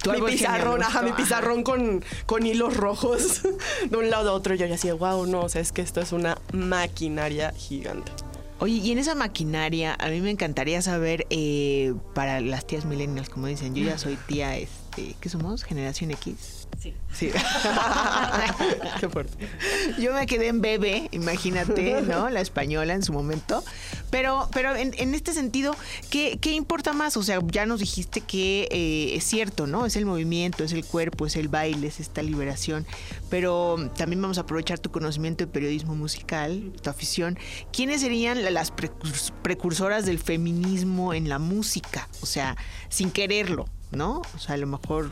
mi 0.06 0.22
pizarrón, 0.22 0.84
ajá, 0.84 1.02
mi 1.02 1.12
pizarrón 1.12 1.64
con, 1.64 2.04
con 2.26 2.46
hilos 2.46 2.78
rojos 2.78 3.42
de 3.90 3.98
un 3.98 4.10
lado 4.10 4.32
a 4.32 4.34
otro. 4.34 4.56
Y 4.56 4.58
yo 4.58 4.66
ya 4.66 4.74
decía, 4.74 4.94
wow, 4.94 5.26
no, 5.26 5.42
o 5.42 5.50
sea, 5.50 5.62
es 5.62 5.72
que 5.72 5.82
esto 5.82 6.02
es 6.02 6.12
una 6.12 6.38
maquinaria 6.54 7.54
gigante. 7.56 8.12
Oye, 8.60 8.74
y 8.74 8.92
en 8.92 8.98
esa 8.98 9.14
maquinaria, 9.14 9.96
a 10.00 10.10
mí 10.10 10.20
me 10.20 10.32
encantaría 10.32 10.82
saber, 10.82 11.28
eh, 11.30 11.94
para 12.16 12.42
las 12.42 12.66
tías 12.66 12.86
millennials, 12.86 13.30
como 13.30 13.46
dicen, 13.48 13.76
yo 13.76 13.84
ya 13.84 14.00
soy 14.00 14.18
tía, 14.28 14.58
este, 14.58 14.87
¿qué 15.20 15.30
somos? 15.30 15.64
Generación 15.64 16.12
X. 16.12 16.68
Sí. 16.80 16.94
Sí. 17.14 17.32
Qué 19.00 19.10
fuerte. 19.10 19.48
Yo 20.00 20.14
me 20.14 20.26
quedé 20.26 20.48
en 20.48 20.62
bebé, 20.62 21.10
imagínate, 21.12 22.02
¿no? 22.02 22.30
La 22.30 22.42
española 22.42 22.94
en 22.94 23.04
su 23.04 23.14
momento. 23.14 23.64
Pero, 24.12 24.50
pero 24.54 24.76
en, 24.76 25.16
este 25.16 25.34
sentido, 25.34 25.76
¿qué, 26.10 26.40
importa 26.52 26.94
más? 26.94 27.18
O 27.18 27.24
sea, 27.24 27.40
ya 27.52 27.66
nos 27.66 27.80
dijiste 27.80 28.22
que 28.22 28.68
eh, 28.72 29.16
es 29.16 29.24
cierto, 29.24 29.68
¿no? 29.68 29.86
Es 29.86 29.96
el 29.96 30.06
movimiento, 30.06 30.64
es 30.64 30.72
el 30.72 30.86
cuerpo, 30.86 31.26
es 31.26 31.36
el 31.36 31.48
baile, 31.48 31.88
es 31.88 32.00
esta 32.00 32.22
liberación. 32.22 32.86
Pero 33.30 33.92
también 33.98 34.22
vamos 34.22 34.38
a 34.38 34.42
aprovechar 34.42 34.80
tu 34.80 34.92
conocimiento 34.92 35.46
de 35.46 35.52
periodismo 35.52 35.96
musical, 35.96 36.72
tu 36.82 36.90
afición. 36.90 37.38
¿Quiénes 37.72 38.02
serían 38.02 38.44
las 38.54 38.72
precursoras 39.42 40.06
del 40.06 40.20
feminismo 40.20 41.14
en 41.14 41.30
la 41.30 41.40
música? 41.40 42.08
O 42.22 42.26
sea, 42.26 42.56
sin 42.90 43.12
quererlo, 43.12 43.68
¿no? 43.91 44.21
O 44.36 44.39
sea, 44.39 44.56
a 44.56 44.58
lo 44.58 44.67
mejor 44.67 45.10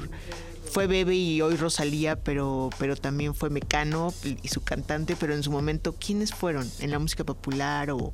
fue 0.72 0.88
Bebe 0.88 1.16
y 1.16 1.42
hoy 1.42 1.56
Rosalía, 1.56 2.22
pero, 2.22 2.70
pero 2.78 2.96
también 2.96 3.34
fue 3.34 3.50
Mecano 3.50 4.14
y 4.24 4.48
su 4.48 4.64
cantante, 4.64 5.16
pero 5.18 5.34
en 5.34 5.44
su 5.44 5.52
momento, 5.52 5.96
¿quiénes 5.96 6.34
fueron 6.34 6.70
en 6.80 6.92
la 6.92 7.00
música 7.00 7.24
popular 7.24 7.92
o, 7.92 8.14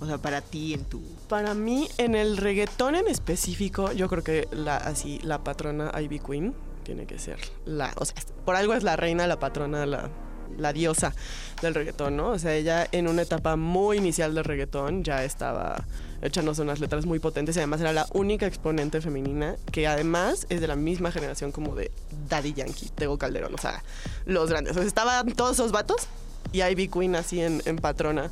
o 0.00 0.06
sea, 0.06 0.18
para 0.18 0.40
ti 0.40 0.74
en 0.74 0.84
tu... 0.84 1.02
Para 1.28 1.54
mí, 1.54 1.88
en 1.98 2.14
el 2.14 2.36
reggaetón 2.36 2.94
en 2.94 3.08
específico, 3.08 3.92
yo 3.92 4.08
creo 4.08 4.22
que 4.22 4.48
la, 4.52 4.76
así, 4.76 5.18
la 5.22 5.42
patrona 5.44 5.92
Ivy 6.00 6.20
Queen 6.20 6.54
tiene 6.84 7.06
que 7.06 7.18
ser 7.18 7.38
la, 7.66 7.92
o 7.96 8.04
sea, 8.04 8.14
por 8.44 8.56
algo 8.56 8.74
es 8.74 8.82
la 8.82 8.96
reina, 8.96 9.26
la 9.26 9.38
patrona, 9.38 9.86
la, 9.86 10.10
la 10.58 10.72
diosa 10.72 11.14
del 11.62 11.74
reggaetón, 11.74 12.16
¿no? 12.16 12.30
O 12.30 12.38
sea, 12.38 12.54
ella 12.54 12.86
en 12.92 13.08
una 13.08 13.22
etapa 13.22 13.56
muy 13.56 13.98
inicial 13.98 14.34
del 14.34 14.44
reggaetón 14.44 15.04
ya 15.04 15.24
estaba 15.24 15.84
echándose 16.22 16.62
unas 16.62 16.80
letras 16.80 17.06
muy 17.06 17.18
potentes 17.18 17.56
y 17.56 17.60
además 17.60 17.80
era 17.80 17.92
la 17.92 18.06
única 18.12 18.46
exponente 18.46 19.00
femenina 19.00 19.56
que 19.72 19.86
además 19.86 20.46
es 20.50 20.60
de 20.60 20.66
la 20.66 20.76
misma 20.76 21.10
generación 21.12 21.50
como 21.50 21.74
de 21.74 21.90
Daddy 22.28 22.52
Yankee, 22.52 22.90
Tego 22.94 23.18
Calderón, 23.18 23.54
o 23.54 23.58
sea, 23.58 23.82
los 24.26 24.50
grandes. 24.50 24.72
O 24.72 24.80
sea, 24.80 24.86
estaban 24.86 25.32
todos 25.32 25.52
esos 25.52 25.72
vatos 25.72 26.08
y 26.52 26.62
Ivy 26.62 26.88
Queen 26.88 27.16
así 27.16 27.40
en, 27.40 27.62
en 27.64 27.76
patrona. 27.76 28.30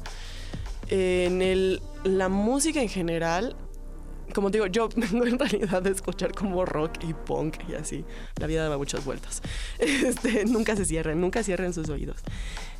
En 0.91 1.43
el, 1.43 1.83
la 2.05 2.29
música 2.29 2.81
en 2.81 2.89
general, 2.89 3.57
como 4.35 4.51
digo, 4.51 4.67
yo 4.67 4.89
vengo 4.97 5.27
en 5.27 5.39
realidad 5.39 5.83
de 5.83 5.91
escuchar 5.91 6.33
como 6.33 6.65
rock 6.65 7.03
y 7.03 7.15
punk 7.15 7.57
y 7.69 7.75
así. 7.75 8.05
La 8.41 8.47
vida 8.47 8.69
da 8.69 8.77
muchas 8.77 9.05
vueltas. 9.05 9.43
Este, 9.79 10.45
nunca 10.45 10.77
se 10.77 10.85
cierren, 10.85 11.21
nunca 11.21 11.43
cierren 11.43 11.73
sus 11.73 11.89
oídos. 11.89 12.17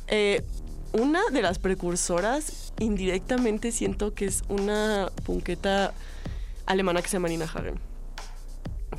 Eh, 0.07 0.43
una 0.91 1.21
de 1.31 1.41
las 1.41 1.59
precursoras, 1.59 2.73
indirectamente 2.79 3.71
siento 3.71 4.13
que 4.13 4.25
es 4.25 4.43
una 4.47 5.11
punqueta 5.25 5.93
alemana 6.65 7.01
que 7.01 7.07
se 7.07 7.13
llama 7.13 7.29
Nina 7.29 7.45
Hagen. 7.45 7.79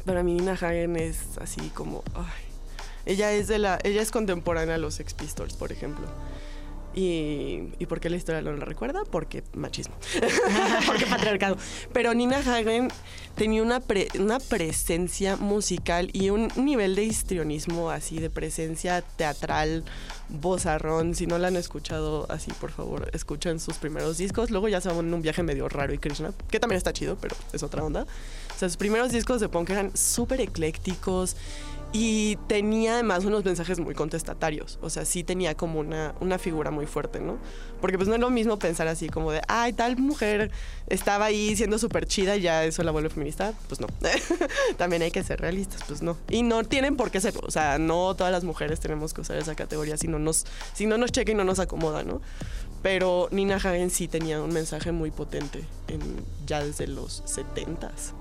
Para 0.05 0.23
mí 0.23 0.35
Nina 0.35 0.53
Hagen 0.53 0.97
es 0.97 1.39
así 1.39 1.71
como... 1.75 2.05
Ella 3.07 3.33
es 3.33 3.49
de 3.49 3.59
la, 3.59 3.79
ella 3.83 4.03
es 4.03 4.11
contemporánea 4.11 4.77
a 4.77 4.79
los 4.79 4.95
Sex 4.95 5.15
Pistols, 5.15 5.55
por 5.55 5.73
ejemplo. 5.73 6.07
Y, 6.95 7.69
¿Y 7.79 7.87
por 7.87 8.01
qué 8.01 8.11
la 8.11 8.17
historia 8.17 8.43
no 8.43 8.53
la 8.53 8.65
recuerda? 8.65 9.03
Porque 9.09 9.45
machismo. 9.55 9.95
Porque 10.87 11.07
patriarcado. 11.07 11.57
Pero 11.93 12.15
Nina 12.15 12.39
Hagen 12.39 12.89
tenía 13.37 13.63
una, 13.63 13.81
una 14.19 14.41
presencia 14.41 15.37
musical 15.37 16.11
y 16.13 16.31
un 16.31 16.49
nivel 16.57 16.97
de 16.97 17.05
histrionismo 17.05 17.91
así, 17.91 18.19
de 18.19 18.29
presencia 18.29 19.03
teatral, 19.03 19.85
vozarrón. 20.29 21.15
Si 21.15 21.27
no 21.27 21.39
la 21.39 21.49
han 21.49 21.57
escuchado 21.57 22.27
así, 22.29 22.51
por 22.61 22.73
favor, 22.73 23.09
escuchen 23.13 23.61
sus 23.61 23.77
primeros 23.77 24.19
discos. 24.19 24.51
Luego 24.51 24.69
ya 24.69 24.81
se 24.81 24.89
van 24.89 25.07
en 25.07 25.15
un 25.15 25.23
viaje 25.23 25.45
medio 25.45 25.69
raro 25.69 25.95
y 25.95 25.99
Krishna, 25.99 26.33
que 26.51 26.59
también 26.59 26.79
está 26.79 26.93
chido, 26.93 27.17
pero 27.21 27.37
es 27.53 27.63
otra 27.63 27.85
onda. 27.85 28.03
O 28.03 28.59
sea, 28.59 28.69
sus 28.69 28.77
primeros 28.77 29.13
discos 29.13 29.41
de 29.41 29.49
punk 29.49 29.71
eran 29.71 29.97
súper 29.97 30.41
eclécticos 30.41 31.37
y 31.93 32.37
tenía 32.47 32.95
además 32.95 33.25
unos 33.25 33.45
mensajes 33.45 33.81
muy 33.81 33.95
contestatarios. 33.95 34.79
O 34.81 34.91
sea, 34.91 35.05
sí 35.05 35.25
tenía 35.25 35.57
como 35.57 35.81
una, 35.81 36.15
una 36.21 36.39
figura 36.39 36.71
muy 36.71 36.87
fuerte, 36.87 37.21
¿no? 37.21 37.39
Porque 37.81 37.97
pues 37.97 38.09
no 38.09 38.15
es 38.15 38.21
lo 38.21 38.31
mismo 38.31 38.59
pensar 38.59 38.87
así 38.87 39.09
como 39.09 39.33
de, 39.33 39.43
ay, 39.49 39.73
tal 39.73 39.97
mujer 39.97 40.53
estaba 40.87 41.25
ahí 41.25 41.57
siendo 41.57 41.79
súper 41.79 42.07
chida 42.07 42.37
y 42.37 42.43
ya 42.43 42.65
eso 42.65 42.85
la 42.85 42.93
vuelve 42.93 43.11
feminista. 43.11 43.55
Pues 43.69 43.81
no. 43.81 43.89
También 44.77 45.03
hay 45.03 45.11
que 45.11 45.25
ser 45.25 45.41
realistas, 45.41 45.83
pues 45.89 46.01
no. 46.01 46.17
Y 46.29 46.45
no 46.45 46.63
tienen 46.63 46.97
por 46.97 47.11
qué 47.11 47.21
serlo. 47.21 47.43
O 47.45 47.51
sea, 47.51 47.79
no 47.79 48.15
todas 48.15 48.33
las 48.33 48.45
mujeres 48.45 48.79
tenemos 48.79 49.13
que 49.13 49.23
usar 49.23 49.39
esa 49.39 49.57
categoría 49.57 49.97
si 49.97 50.07
no 50.07 50.21
nos, 50.21 50.47
si 50.75 50.87
no 50.87 50.97
nos 50.97 51.11
checa 51.11 51.33
y 51.33 51.35
no 51.35 51.45
nos 51.45 51.59
acomoda, 51.59 52.05
¿no? 52.05 52.21
Pero 52.83 53.29
Nina 53.33 53.57
Hagen 53.57 53.91
sí 53.91 54.07
tenía 54.07 54.41
un 54.41 54.53
mensaje 54.53 54.93
muy 54.93 55.11
potente 55.11 55.65
en, 55.89 56.01
ya 56.47 56.65
desde 56.65 56.87
los 56.87 57.25
70s. 57.25 58.20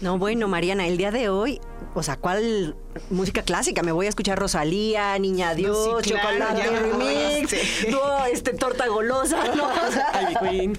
No, 0.00 0.18
bueno, 0.18 0.48
Mariana, 0.48 0.86
el 0.86 0.96
día 0.96 1.10
de 1.10 1.28
hoy, 1.28 1.60
o 1.94 2.02
sea, 2.02 2.16
¿cuál 2.16 2.76
música 3.10 3.42
clásica? 3.42 3.82
Me 3.82 3.92
voy 3.92 4.06
a 4.06 4.08
escuchar 4.08 4.38
Rosalía, 4.38 5.18
Niña 5.18 5.54
Dios, 5.54 6.02
sí, 6.02 6.10
claro, 6.12 6.30
Chocolate 6.30 6.80
Remix, 6.80 7.52
este. 7.52 7.90
no, 7.90 8.24
este, 8.26 8.52
Torta 8.54 8.86
Golosa, 8.86 9.42
¿no? 9.56 9.66
O 9.66 9.92
sea, 9.92 10.30
Ivy 10.30 10.50
Queen. 10.50 10.78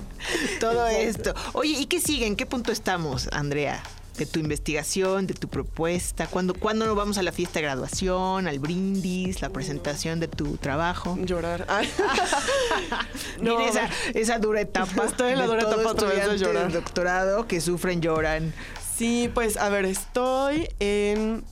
Todo 0.60 0.88
esto. 0.88 1.34
Oye, 1.54 1.72
¿y 1.80 1.86
qué 1.86 2.00
sigue? 2.00 2.26
¿En 2.26 2.36
qué 2.36 2.46
punto 2.46 2.72
estamos, 2.72 3.30
Andrea? 3.32 3.82
De 4.18 4.28
tu 4.28 4.40
investigación, 4.40 5.26
de 5.26 5.34
tu 5.34 5.48
propuesta. 5.48 6.28
¿Cuándo, 6.28 6.54
¿Cuándo 6.54 6.86
nos 6.86 6.96
vamos 6.96 7.18
a 7.18 7.24
la 7.24 7.32
fiesta 7.32 7.56
de 7.56 7.64
graduación, 7.64 8.48
al 8.48 8.60
brindis, 8.60 9.42
la 9.42 9.50
presentación 9.50 10.20
de 10.20 10.28
tu 10.28 10.58
trabajo? 10.58 11.18
Llorar. 11.20 11.66
No, 13.42 13.58
No, 13.58 13.68
esa, 13.68 13.90
esa 14.14 14.38
dura 14.38 14.62
etapa. 14.62 15.06
Estoy 15.06 15.32
en 15.32 15.40
la 15.40 15.48
dura 15.48 15.64
etapa 15.64 15.94
vez 16.06 16.30
de 16.30 16.38
llorar. 16.38 16.72
doctorado 16.72 17.48
que 17.48 17.60
sufren, 17.60 18.02
lloran. 18.02 18.54
Sí, 18.96 19.30
pues 19.34 19.58
a 19.58 19.70
ver, 19.70 19.86
estoy 19.86 20.70
en... 20.80 21.44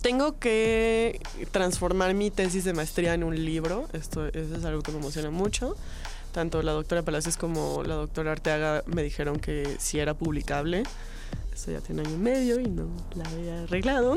Tengo 0.00 0.38
que 0.38 1.20
transformar 1.52 2.14
mi 2.14 2.30
tesis 2.30 2.64
de 2.64 2.72
maestría 2.72 3.14
en 3.14 3.22
un 3.22 3.44
libro. 3.44 3.88
Esto 3.92 4.26
eso 4.26 4.56
es 4.56 4.64
algo 4.64 4.82
que 4.82 4.90
me 4.90 4.98
emociona 4.98 5.30
mucho. 5.30 5.76
Tanto 6.32 6.62
la 6.62 6.72
doctora 6.72 7.02
Palacios 7.02 7.36
como 7.36 7.82
la 7.84 7.94
doctora 7.94 8.32
Arteaga 8.32 8.82
me 8.86 9.02
dijeron 9.02 9.38
que 9.38 9.76
sí 9.78 9.98
era 9.98 10.14
publicable. 10.14 10.82
Eso 11.52 11.70
ya 11.70 11.80
tiene 11.80 12.00
año 12.00 12.14
y 12.14 12.18
medio 12.18 12.58
y 12.58 12.66
no 12.66 12.88
la 13.14 13.28
había 13.28 13.62
arreglado. 13.64 14.16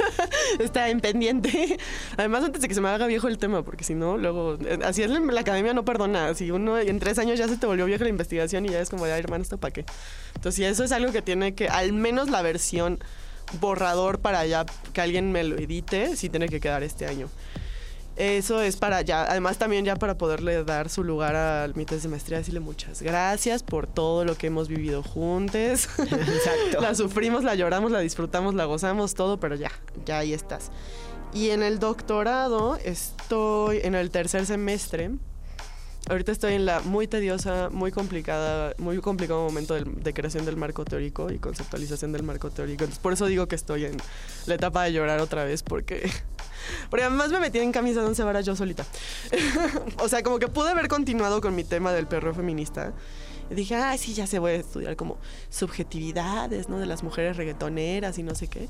Está 0.58 0.90
en 0.90 1.00
pendiente. 1.00 1.78
Además, 2.18 2.44
antes 2.44 2.60
de 2.60 2.68
que 2.68 2.74
se 2.74 2.82
me 2.82 2.90
haga 2.90 3.06
viejo 3.06 3.26
el 3.28 3.38
tema, 3.38 3.62
porque 3.62 3.84
si 3.84 3.94
no, 3.94 4.18
luego. 4.18 4.58
eh, 4.60 4.78
Así 4.84 5.02
es, 5.02 5.10
la 5.10 5.40
academia 5.40 5.72
no 5.72 5.86
perdona. 5.86 6.34
Si 6.34 6.50
uno 6.50 6.78
en 6.78 6.98
tres 6.98 7.18
años 7.18 7.38
ya 7.38 7.48
se 7.48 7.56
te 7.56 7.66
volvió 7.66 7.86
vieja 7.86 8.04
la 8.04 8.10
investigación 8.10 8.66
y 8.66 8.68
ya 8.68 8.80
es 8.80 8.90
como 8.90 9.06
ay, 9.06 9.12
hermano, 9.12 9.42
¿esto 9.42 9.56
para 9.56 9.72
qué? 9.72 9.86
Entonces, 10.34 10.66
eso 10.66 10.84
es 10.84 10.92
algo 10.92 11.10
que 11.10 11.22
tiene 11.22 11.54
que, 11.54 11.68
al 11.68 11.94
menos 11.94 12.28
la 12.28 12.42
versión 12.42 12.98
borrador 13.60 14.20
para 14.20 14.44
ya 14.44 14.66
que 14.92 15.00
alguien 15.00 15.32
me 15.32 15.42
lo 15.44 15.56
edite, 15.56 16.16
sí 16.16 16.28
tiene 16.28 16.50
que 16.50 16.60
quedar 16.60 16.82
este 16.82 17.06
año. 17.06 17.30
Eso 18.16 18.60
es 18.62 18.76
para 18.76 19.02
ya, 19.02 19.24
además 19.24 19.58
también 19.58 19.84
ya 19.84 19.96
para 19.96 20.16
poderle 20.16 20.62
dar 20.62 20.88
su 20.88 21.02
lugar 21.02 21.34
a 21.34 21.68
mi 21.74 21.84
tesis 21.84 22.04
de 22.04 22.10
maestría, 22.10 22.38
decirle 22.38 22.60
muchas 22.60 23.02
gracias 23.02 23.64
por 23.64 23.88
todo 23.88 24.24
lo 24.24 24.36
que 24.36 24.46
hemos 24.46 24.68
vivido 24.68 25.02
juntos. 25.02 25.88
Exacto. 25.98 26.80
la 26.80 26.94
sufrimos, 26.94 27.42
la 27.42 27.56
lloramos, 27.56 27.90
la 27.90 27.98
disfrutamos, 27.98 28.54
la 28.54 28.66
gozamos, 28.66 29.14
todo, 29.14 29.40
pero 29.40 29.56
ya, 29.56 29.72
ya 30.06 30.18
ahí 30.18 30.32
estás. 30.32 30.70
Y 31.34 31.50
en 31.50 31.64
el 31.64 31.80
doctorado 31.80 32.76
estoy 32.76 33.80
en 33.82 33.96
el 33.96 34.10
tercer 34.10 34.46
semestre. 34.46 35.10
Ahorita 36.08 36.30
estoy 36.30 36.52
en 36.52 36.66
la 36.66 36.80
muy 36.80 37.08
tediosa, 37.08 37.70
muy 37.70 37.90
complicada, 37.90 38.74
muy 38.78 38.98
complicado 38.98 39.42
momento 39.42 39.74
de 39.74 40.14
creación 40.14 40.44
del 40.44 40.56
marco 40.56 40.84
teórico 40.84 41.32
y 41.32 41.38
conceptualización 41.38 42.12
del 42.12 42.22
marco 42.22 42.50
teórico. 42.50 42.84
Entonces, 42.84 43.00
por 43.00 43.14
eso 43.14 43.26
digo 43.26 43.48
que 43.48 43.56
estoy 43.56 43.86
en 43.86 43.96
la 44.46 44.54
etapa 44.54 44.84
de 44.84 44.92
llorar 44.92 45.20
otra 45.20 45.44
vez, 45.44 45.62
porque, 45.62 46.08
porque 46.90 47.04
además 47.04 47.30
me 47.30 47.40
metí 47.40 47.58
en 47.58 47.72
camisa 47.72 48.00
de 48.00 48.06
once 48.06 48.22
varas 48.22 48.46
yo 48.46 48.56
solita. 48.56 48.84
o 49.98 50.08
sea, 50.08 50.22
como 50.22 50.38
que 50.38 50.48
pude 50.48 50.70
haber 50.70 50.88
continuado 50.88 51.40
con 51.40 51.54
mi 51.54 51.64
tema 51.64 51.92
del 51.92 52.06
perro 52.06 52.34
feminista. 52.34 52.92
Y 53.50 53.54
dije, 53.54 53.74
ay, 53.74 53.98
sí, 53.98 54.14
ya 54.14 54.26
se 54.26 54.38
voy 54.38 54.52
a 54.52 54.54
estudiar 54.56 54.96
como 54.96 55.18
subjetividades, 55.50 56.68
¿no? 56.68 56.78
De 56.78 56.86
las 56.86 57.02
mujeres 57.02 57.36
reggaetoneras 57.36 58.18
y 58.18 58.22
no 58.22 58.34
sé 58.34 58.48
qué. 58.48 58.68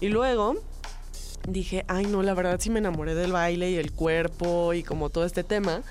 Y 0.00 0.08
luego 0.08 0.56
dije, 1.48 1.84
ay, 1.88 2.06
no, 2.06 2.22
la 2.22 2.34
verdad 2.34 2.58
sí 2.60 2.70
me 2.70 2.78
enamoré 2.78 3.14
del 3.14 3.32
baile 3.32 3.70
y 3.70 3.76
el 3.76 3.92
cuerpo 3.92 4.74
y 4.74 4.82
como 4.82 5.10
todo 5.10 5.24
este 5.24 5.44
tema. 5.44 5.82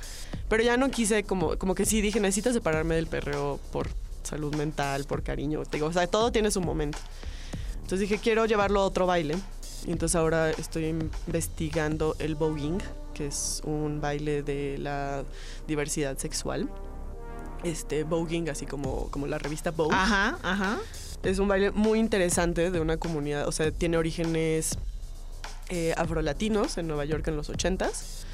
Pero 0.49 0.63
ya 0.63 0.77
no 0.77 0.89
quise, 0.89 1.23
como, 1.23 1.57
como 1.57 1.75
que 1.75 1.85
sí 1.85 2.01
dije, 2.01 2.19
necesito 2.19 2.53
separarme 2.53 2.95
del 2.95 3.07
perreo 3.07 3.59
por 3.71 3.89
salud 4.23 4.55
mental, 4.55 5.05
por 5.05 5.23
cariño. 5.23 5.63
Digo, 5.71 5.87
o 5.87 5.93
sea, 5.93 6.07
todo 6.07 6.31
tiene 6.31 6.51
su 6.51 6.61
momento. 6.61 6.97
Entonces 7.75 8.01
dije, 8.01 8.17
quiero 8.17 8.45
llevarlo 8.45 8.81
a 8.81 8.85
otro 8.85 9.05
baile. 9.05 9.35
Y 9.85 9.91
entonces 9.91 10.15
ahora 10.15 10.51
estoy 10.51 10.85
investigando 10.85 12.15
el 12.19 12.35
voguing, 12.35 12.79
que 13.13 13.27
es 13.27 13.61
un 13.65 14.01
baile 14.01 14.43
de 14.43 14.77
la 14.77 15.23
diversidad 15.67 16.17
sexual. 16.17 16.69
Este, 17.63 18.03
voguing, 18.03 18.49
así 18.49 18.65
como, 18.65 19.09
como 19.09 19.27
la 19.27 19.37
revista 19.37 19.71
Vogue. 19.71 19.95
Ajá, 19.95 20.37
ajá. 20.43 20.77
Es 21.23 21.39
un 21.39 21.47
baile 21.47 21.71
muy 21.71 21.99
interesante 21.99 22.69
de 22.69 22.79
una 22.79 22.97
comunidad, 22.97 23.47
o 23.47 23.51
sea, 23.51 23.71
tiene 23.71 23.97
orígenes 23.97 24.77
eh, 25.69 25.93
afrolatinos 25.97 26.77
en 26.77 26.87
Nueva 26.87 27.05
York 27.05 27.27
en 27.27 27.35
los 27.35 27.49
80s. 27.49 28.25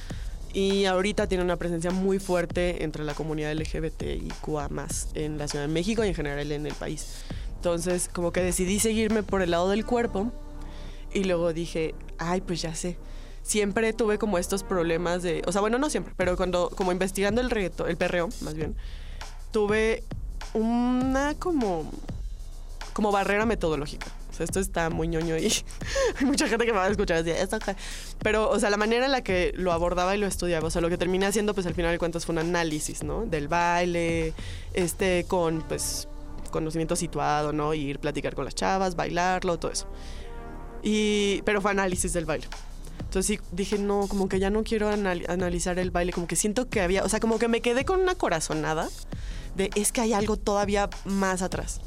Y 0.53 0.85
ahorita 0.85 1.27
tiene 1.27 1.43
una 1.43 1.55
presencia 1.55 1.89
muy 1.89 2.19
fuerte 2.19 2.83
entre 2.83 3.03
la 3.03 3.15
comunidad 3.15 3.53
LGBTIQA 3.53 4.69
en 5.15 5.39
la 5.39 5.47
Ciudad 5.47 5.65
de 5.65 5.73
México 5.73 6.03
y 6.03 6.09
en 6.09 6.13
general 6.13 6.51
en 6.51 6.67
el 6.67 6.75
país. 6.75 7.23
Entonces, 7.55 8.07
como 8.11 8.31
que 8.31 8.43
decidí 8.43 8.77
seguirme 8.79 9.23
por 9.23 9.41
el 9.41 9.49
lado 9.49 9.69
del 9.69 9.83
cuerpo 9.83 10.31
y 11.13 11.23
luego 11.23 11.53
dije, 11.53 11.95
ay, 12.17 12.41
pues 12.41 12.61
ya 12.61 12.75
sé. 12.75 12.97
Siempre 13.41 13.91
tuve 13.93 14.17
como 14.17 14.37
estos 14.37 14.63
problemas 14.63 15.21
de, 15.21 15.41
o 15.45 15.51
sea, 15.51 15.61
bueno, 15.61 15.77
no 15.77 15.89
siempre, 15.89 16.13
pero 16.15 16.37
cuando, 16.37 16.69
como 16.69 16.91
investigando 16.91 17.41
el 17.41 17.49
reggaetón, 17.49 17.89
el 17.89 17.97
perreo, 17.97 18.29
más 18.41 18.53
bien, 18.53 18.75
tuve 19.51 20.03
una 20.53 21.35
como, 21.37 21.91
como 22.93 23.11
barrera 23.11 23.45
metodológica. 23.45 24.07
O 24.31 24.35
sea, 24.35 24.45
esto 24.45 24.59
está 24.59 24.89
muy 24.89 25.07
ñoño 25.07 25.37
y 25.37 25.45
hay 26.19 26.25
mucha 26.25 26.47
gente 26.47 26.65
que 26.65 26.71
me 26.71 26.79
va 26.79 26.85
a 26.85 26.89
escuchar 26.89 27.25
y 27.27 27.29
"Esto 27.29 27.57
acá". 27.57 27.75
Pero, 28.23 28.49
o 28.49 28.59
sea, 28.59 28.71
la 28.71 28.77
manera 28.77 29.05
en 29.05 29.11
la 29.11 29.21
que 29.21 29.51
lo 29.55 29.71
abordaba 29.71 30.15
y 30.15 30.17
lo 30.17 30.25
estudiaba, 30.25 30.67
o 30.67 30.71
sea, 30.71 30.81
lo 30.81 30.89
que 30.89 30.97
terminé 30.97 31.27
haciendo, 31.27 31.53
pues 31.53 31.67
al 31.67 31.75
final 31.75 31.91
de 31.91 31.99
cuentas 31.99 32.25
fue 32.25 32.33
un 32.33 32.39
análisis, 32.39 33.03
¿no? 33.03 33.25
Del 33.25 33.47
baile, 33.47 34.33
este, 34.73 35.25
con, 35.27 35.61
pues, 35.61 36.07
conocimiento 36.49 36.95
situado, 36.95 37.53
¿no? 37.53 37.73
Ir 37.75 37.99
platicar 37.99 38.33
con 38.33 38.45
las 38.45 38.55
chavas, 38.55 38.95
bailarlo, 38.95 39.59
todo 39.59 39.71
eso. 39.71 39.87
Y, 40.83 41.41
pero 41.45 41.61
fue 41.61 41.71
análisis 41.71 42.13
del 42.13 42.25
baile. 42.25 42.47
Entonces 42.99 43.25
sí 43.37 43.39
dije, 43.51 43.77
no, 43.77 44.07
como 44.07 44.27
que 44.27 44.39
ya 44.39 44.49
no 44.49 44.63
quiero 44.63 44.89
anal- 44.89 45.25
analizar 45.29 45.79
el 45.79 45.91
baile, 45.91 46.11
como 46.11 46.27
que 46.27 46.35
siento 46.35 46.67
que 46.69 46.81
había, 46.81 47.03
o 47.03 47.09
sea, 47.09 47.19
como 47.19 47.39
que 47.39 47.47
me 47.47 47.61
quedé 47.61 47.85
con 47.85 48.01
una 48.01 48.15
corazonada 48.15 48.89
de 49.55 49.69
es 49.75 49.91
que 49.91 50.01
hay 50.01 50.13
algo 50.13 50.35
todavía 50.37 50.89
más 51.05 51.41
atrás. 51.41 51.79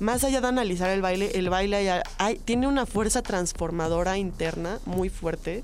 Más 0.00 0.24
allá 0.24 0.40
de 0.40 0.48
analizar 0.48 0.90
el 0.90 1.00
baile, 1.02 1.30
el 1.34 1.48
baile 1.48 1.76
hay- 1.90 2.02
hay- 2.18 2.38
tiene 2.38 2.66
una 2.66 2.84
fuerza 2.84 3.22
transformadora 3.22 4.18
interna 4.18 4.80
muy 4.84 5.08
fuerte 5.08 5.62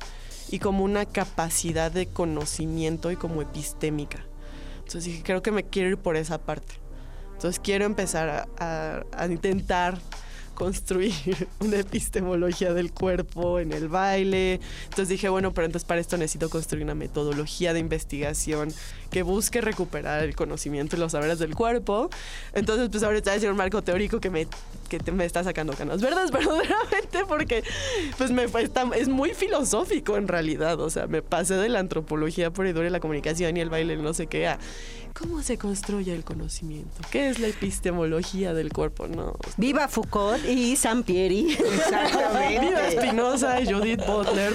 y 0.50 0.58
como 0.60 0.84
una 0.84 1.04
capacidad 1.04 1.90
de 1.90 2.06
conocimiento 2.06 3.10
y 3.10 3.16
como 3.16 3.42
epistémica. 3.42 4.24
Entonces 4.78 5.04
dije, 5.04 5.22
creo 5.22 5.42
que 5.42 5.50
me 5.50 5.64
quiero 5.64 5.90
ir 5.90 5.98
por 5.98 6.16
esa 6.16 6.38
parte. 6.38 6.74
Entonces 7.34 7.60
quiero 7.62 7.84
empezar 7.84 8.28
a, 8.28 8.48
a- 8.58 9.02
a 9.24 9.26
intentar 9.26 9.98
construir 10.54 11.12
una 11.60 11.78
epistemología 11.78 12.72
del 12.72 12.92
cuerpo 12.92 13.58
en 13.58 13.72
el 13.72 13.88
baile. 13.88 14.60
Entonces 14.84 15.08
dije, 15.08 15.28
bueno, 15.28 15.52
pero 15.52 15.66
entonces 15.66 15.86
para 15.86 16.00
esto 16.00 16.16
necesito 16.16 16.48
construir 16.50 16.84
una 16.84 16.94
metodología 16.94 17.72
de 17.72 17.80
investigación 17.80 18.72
que 19.10 19.22
busque 19.22 19.60
recuperar 19.60 20.22
el 20.22 20.34
conocimiento 20.34 20.96
y 20.96 20.98
los 20.98 21.12
saberes 21.12 21.38
del 21.38 21.54
cuerpo. 21.54 22.10
Entonces, 22.54 22.88
pues 22.90 23.02
ahorita 23.02 23.34
es 23.34 23.44
un 23.44 23.56
marco 23.56 23.82
teórico 23.82 24.20
que 24.20 24.30
me, 24.30 24.46
que 24.98 25.12
me 25.12 25.24
está 25.24 25.44
sacando 25.44 25.74
canas 25.74 26.00
verdes 26.00 26.30
verdaderamente 26.32 27.24
porque 27.28 27.62
pues 28.18 28.30
me 28.30 28.44
está, 28.44 28.88
es 28.96 29.08
muy 29.08 29.34
filosófico 29.34 30.16
en 30.16 30.28
realidad. 30.28 30.80
O 30.80 30.90
sea, 30.90 31.06
me 31.06 31.22
pasé 31.22 31.54
de 31.54 31.68
la 31.68 31.78
antropología 31.78 32.50
por 32.50 32.66
y 32.66 32.72
la 32.72 33.00
comunicación 33.00 33.56
y 33.56 33.60
el 33.60 33.70
baile, 33.70 33.96
no 33.96 34.14
sé 34.14 34.26
qué, 34.26 34.46
a 34.46 34.58
¿Cómo 35.14 35.42
se 35.42 35.58
construye 35.58 36.14
el 36.14 36.24
conocimiento? 36.24 37.02
¿Qué 37.10 37.28
es 37.28 37.38
la 37.38 37.48
epistemología 37.48 38.54
del 38.54 38.72
cuerpo? 38.72 39.08
No. 39.08 39.36
Viva 39.58 39.86
Foucault 39.86 40.42
y 40.46 40.74
Sampieri. 40.74 41.52
Exactamente. 41.52 42.60
Viva 42.60 42.90
Spinoza 42.90 43.60
y 43.60 43.66
Judith 43.70 44.00
Butler. 44.06 44.54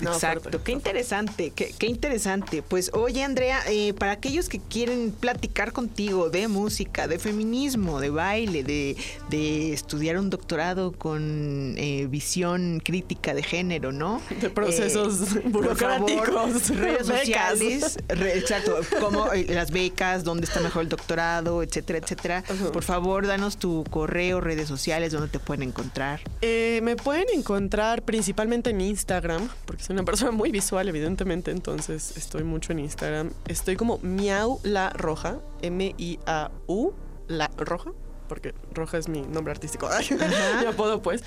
Exacto. 0.00 0.62
Qué 0.64 0.72
interesante, 0.72 1.52
qué, 1.54 1.74
qué, 1.78 1.88
interesante. 1.88 2.62
Pues 2.62 2.90
oye, 2.94 3.22
Andrea, 3.22 3.60
eh, 3.68 3.92
para 3.92 4.12
aquellos 4.12 4.48
que 4.48 4.60
quieren 4.60 5.12
platicar 5.12 5.72
contigo 5.72 6.30
de 6.30 6.48
música, 6.48 7.06
de 7.06 7.18
feminismo, 7.18 8.00
de 8.00 8.08
baile, 8.08 8.64
de, 8.64 8.96
de 9.28 9.45
estudiar 9.72 10.18
un 10.18 10.30
doctorado 10.30 10.92
con 10.92 11.74
eh, 11.76 12.06
visión 12.08 12.80
crítica 12.82 13.34
de 13.34 13.42
género, 13.42 13.92
¿no? 13.92 14.20
De 14.40 14.50
procesos 14.50 15.36
eh, 15.36 15.42
burocráticos. 15.44 16.28
Favor, 16.28 16.76
redes 16.76 17.06
sociales. 17.06 17.98
Re, 18.08 18.38
exacto. 18.38 18.78
Como 19.00 19.28
las 19.48 19.70
becas, 19.70 20.24
dónde 20.24 20.46
está 20.46 20.60
mejor 20.60 20.82
el 20.82 20.88
doctorado, 20.88 21.62
etcétera, 21.62 21.98
etcétera. 21.98 22.44
Por 22.72 22.82
favor, 22.82 23.26
danos 23.26 23.56
tu 23.56 23.84
correo, 23.90 24.40
redes 24.40 24.68
sociales, 24.68 25.12
dónde 25.12 25.28
te 25.28 25.38
pueden 25.38 25.68
encontrar. 25.68 26.20
Eh, 26.42 26.80
me 26.82 26.96
pueden 26.96 27.26
encontrar 27.34 28.02
principalmente 28.02 28.70
en 28.70 28.80
Instagram, 28.80 29.48
porque 29.64 29.82
soy 29.82 29.94
una 29.94 30.04
persona 30.04 30.30
muy 30.30 30.50
visual, 30.50 30.88
evidentemente, 30.88 31.50
entonces 31.50 32.16
estoy 32.16 32.44
mucho 32.44 32.72
en 32.72 32.80
Instagram. 32.80 33.30
Estoy 33.46 33.76
como 33.76 33.98
Miau 33.98 34.60
La 34.62 34.90
Roja, 34.90 35.40
M-I-A-U 35.62 36.92
La 37.28 37.50
Roja, 37.56 37.92
porque 38.26 38.54
Roja 38.74 38.98
es 38.98 39.08
mi 39.08 39.22
nombre 39.22 39.52
artístico. 39.52 39.88
ya 40.62 40.72
puedo, 40.72 41.02
pues. 41.02 41.22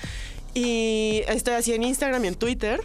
Y 0.54 1.22
estoy 1.28 1.54
así 1.54 1.72
en 1.72 1.82
Instagram 1.82 2.24
y 2.24 2.28
en 2.28 2.34
Twitter. 2.34 2.80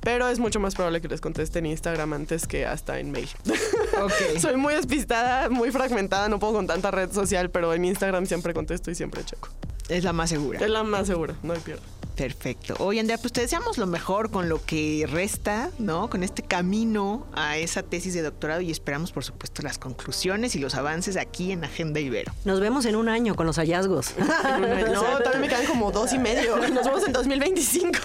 Pero 0.00 0.28
es 0.28 0.40
mucho 0.40 0.58
más 0.58 0.74
probable 0.74 1.00
que 1.00 1.06
les 1.06 1.20
conteste 1.20 1.60
en 1.60 1.66
Instagram 1.66 2.12
antes 2.12 2.48
que 2.48 2.66
hasta 2.66 2.98
en 2.98 3.12
mail. 3.12 3.28
Okay. 3.92 4.40
Soy 4.40 4.56
muy 4.56 4.72
despistada, 4.74 5.50
muy 5.50 5.70
fragmentada, 5.70 6.28
no 6.30 6.38
puedo 6.38 6.54
con 6.54 6.66
tanta 6.66 6.90
red 6.90 7.12
social, 7.12 7.50
pero 7.50 7.74
en 7.74 7.84
Instagram 7.84 8.24
siempre 8.24 8.54
contesto 8.54 8.90
y 8.90 8.94
siempre 8.94 9.22
checo. 9.22 9.50
Es 9.90 10.02
la 10.02 10.14
más 10.14 10.30
segura. 10.30 10.58
Es 10.58 10.70
la 10.70 10.82
más 10.82 11.06
segura, 11.06 11.36
no 11.42 11.52
hay 11.52 11.60
pierde. 11.60 11.82
Perfecto. 12.22 12.76
Oye, 12.78 13.00
Andrea, 13.00 13.18
pues 13.18 13.32
te 13.32 13.40
deseamos 13.40 13.78
lo 13.78 13.86
mejor 13.88 14.30
con 14.30 14.48
lo 14.48 14.64
que 14.64 15.08
resta, 15.10 15.70
¿no? 15.80 16.08
Con 16.08 16.22
este 16.22 16.44
camino 16.44 17.26
a 17.32 17.56
esa 17.56 17.82
tesis 17.82 18.14
de 18.14 18.22
doctorado 18.22 18.60
y 18.60 18.70
esperamos, 18.70 19.10
por 19.10 19.24
supuesto, 19.24 19.62
las 19.62 19.76
conclusiones 19.76 20.54
y 20.54 20.60
los 20.60 20.76
avances 20.76 21.16
aquí 21.16 21.50
en 21.50 21.64
Agenda 21.64 21.98
Ibero. 21.98 22.32
Nos 22.44 22.60
vemos 22.60 22.84
en 22.84 22.94
un 22.94 23.08
año 23.08 23.34
con 23.34 23.44
los 23.44 23.56
hallazgos. 23.56 24.14
no, 24.18 25.02
todavía 25.18 25.40
me 25.40 25.48
quedan 25.48 25.66
como 25.66 25.90
dos 25.90 26.12
y 26.12 26.20
medio. 26.20 26.58
Nos 26.68 26.84
vemos 26.84 27.04
en 27.04 27.12
2025. 27.12 27.98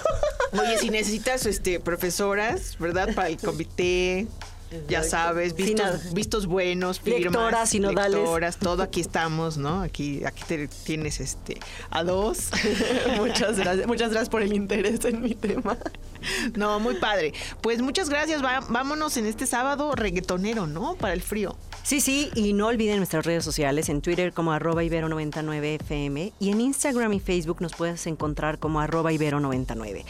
Oye, 0.53 0.79
si 0.79 0.89
necesitas 0.89 1.45
este, 1.45 1.79
profesoras, 1.79 2.75
¿verdad? 2.79 3.13
Para 3.13 3.27
el 3.27 3.37
comité, 3.37 4.25
ya 4.87 5.03
sabes, 5.03 5.55
vistos, 5.55 6.13
vistos 6.13 6.45
buenos, 6.45 6.99
firmas, 6.99 7.23
lectoras, 7.23 7.69
sinodales. 7.69 8.19
lectoras, 8.19 8.57
todo 8.57 8.83
aquí 8.83 9.01
estamos, 9.01 9.57
¿no? 9.57 9.81
Aquí, 9.81 10.23
aquí 10.25 10.43
te 10.47 10.67
tienes 10.67 11.19
este 11.19 11.57
a 11.89 12.03
dos. 12.03 12.49
muchas 13.17 13.57
gracias, 13.57 13.87
muchas 13.87 14.11
gracias 14.11 14.29
por 14.29 14.41
el 14.41 14.53
interés 14.53 15.03
en 15.05 15.21
mi 15.21 15.35
tema. 15.35 15.77
No, 16.55 16.79
muy 16.79 16.95
padre. 16.95 17.33
Pues 17.61 17.81
muchas 17.81 18.09
gracias. 18.09 18.41
vámonos 18.41 19.17
en 19.17 19.25
este 19.25 19.45
sábado 19.45 19.93
reggaetonero, 19.93 20.67
¿no? 20.67 20.95
Para 20.95 21.13
el 21.13 21.21
frío. 21.21 21.55
Sí, 21.83 22.01
sí, 22.01 22.31
y 22.35 22.51
no 22.51 22.67
olviden 22.67 22.97
nuestras 22.97 23.25
redes 23.25 23.45
sociales 23.45 23.87
en 23.87 24.01
Twitter 24.01 24.33
como 24.33 24.51
arroba 24.51 24.83
ibero99fm 24.83 26.33
y 26.37 26.51
en 26.51 26.59
Instagram 26.59 27.13
y 27.13 27.21
Facebook 27.21 27.61
nos 27.61 27.73
puedes 27.75 28.05
encontrar 28.07 28.59
como 28.59 28.81
arroba 28.81 29.13
ibero99. 29.13 30.03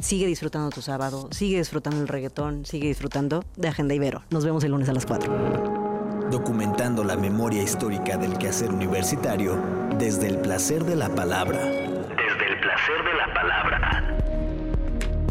Sigue 0.00 0.26
disfrutando 0.26 0.70
tu 0.70 0.82
sábado, 0.82 1.28
sigue 1.30 1.58
disfrutando 1.58 2.00
el 2.00 2.08
reggaetón, 2.08 2.66
sigue 2.66 2.88
disfrutando 2.88 3.44
de 3.56 3.68
Agenda 3.68 3.94
Ibero. 3.94 4.22
Nos 4.30 4.44
vemos 4.44 4.62
el 4.64 4.72
lunes 4.72 4.88
a 4.88 4.92
las 4.92 5.06
4. 5.06 6.28
Documentando 6.30 7.02
la 7.02 7.16
memoria 7.16 7.62
histórica 7.62 8.16
del 8.16 8.36
quehacer 8.36 8.70
universitario 8.70 9.58
desde 9.98 10.28
el 10.28 10.38
placer 10.38 10.84
de 10.84 10.96
la 10.96 11.08
palabra. 11.08 11.58
Desde 11.58 12.46
el 12.46 12.60
placer 12.60 13.04
de 13.04 13.14
la 13.16 13.34
palabra. 13.34 14.16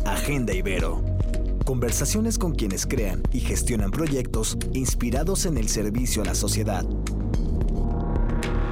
Agenda 0.05 0.53
Ibero. 0.53 1.03
Conversaciones 1.65 2.37
con 2.37 2.53
quienes 2.53 2.85
crean 2.85 3.21
y 3.31 3.39
gestionan 3.41 3.91
proyectos 3.91 4.57
inspirados 4.73 5.45
en 5.45 5.57
el 5.57 5.67
servicio 5.67 6.21
a 6.21 6.25
la 6.25 6.35
sociedad 6.35 6.85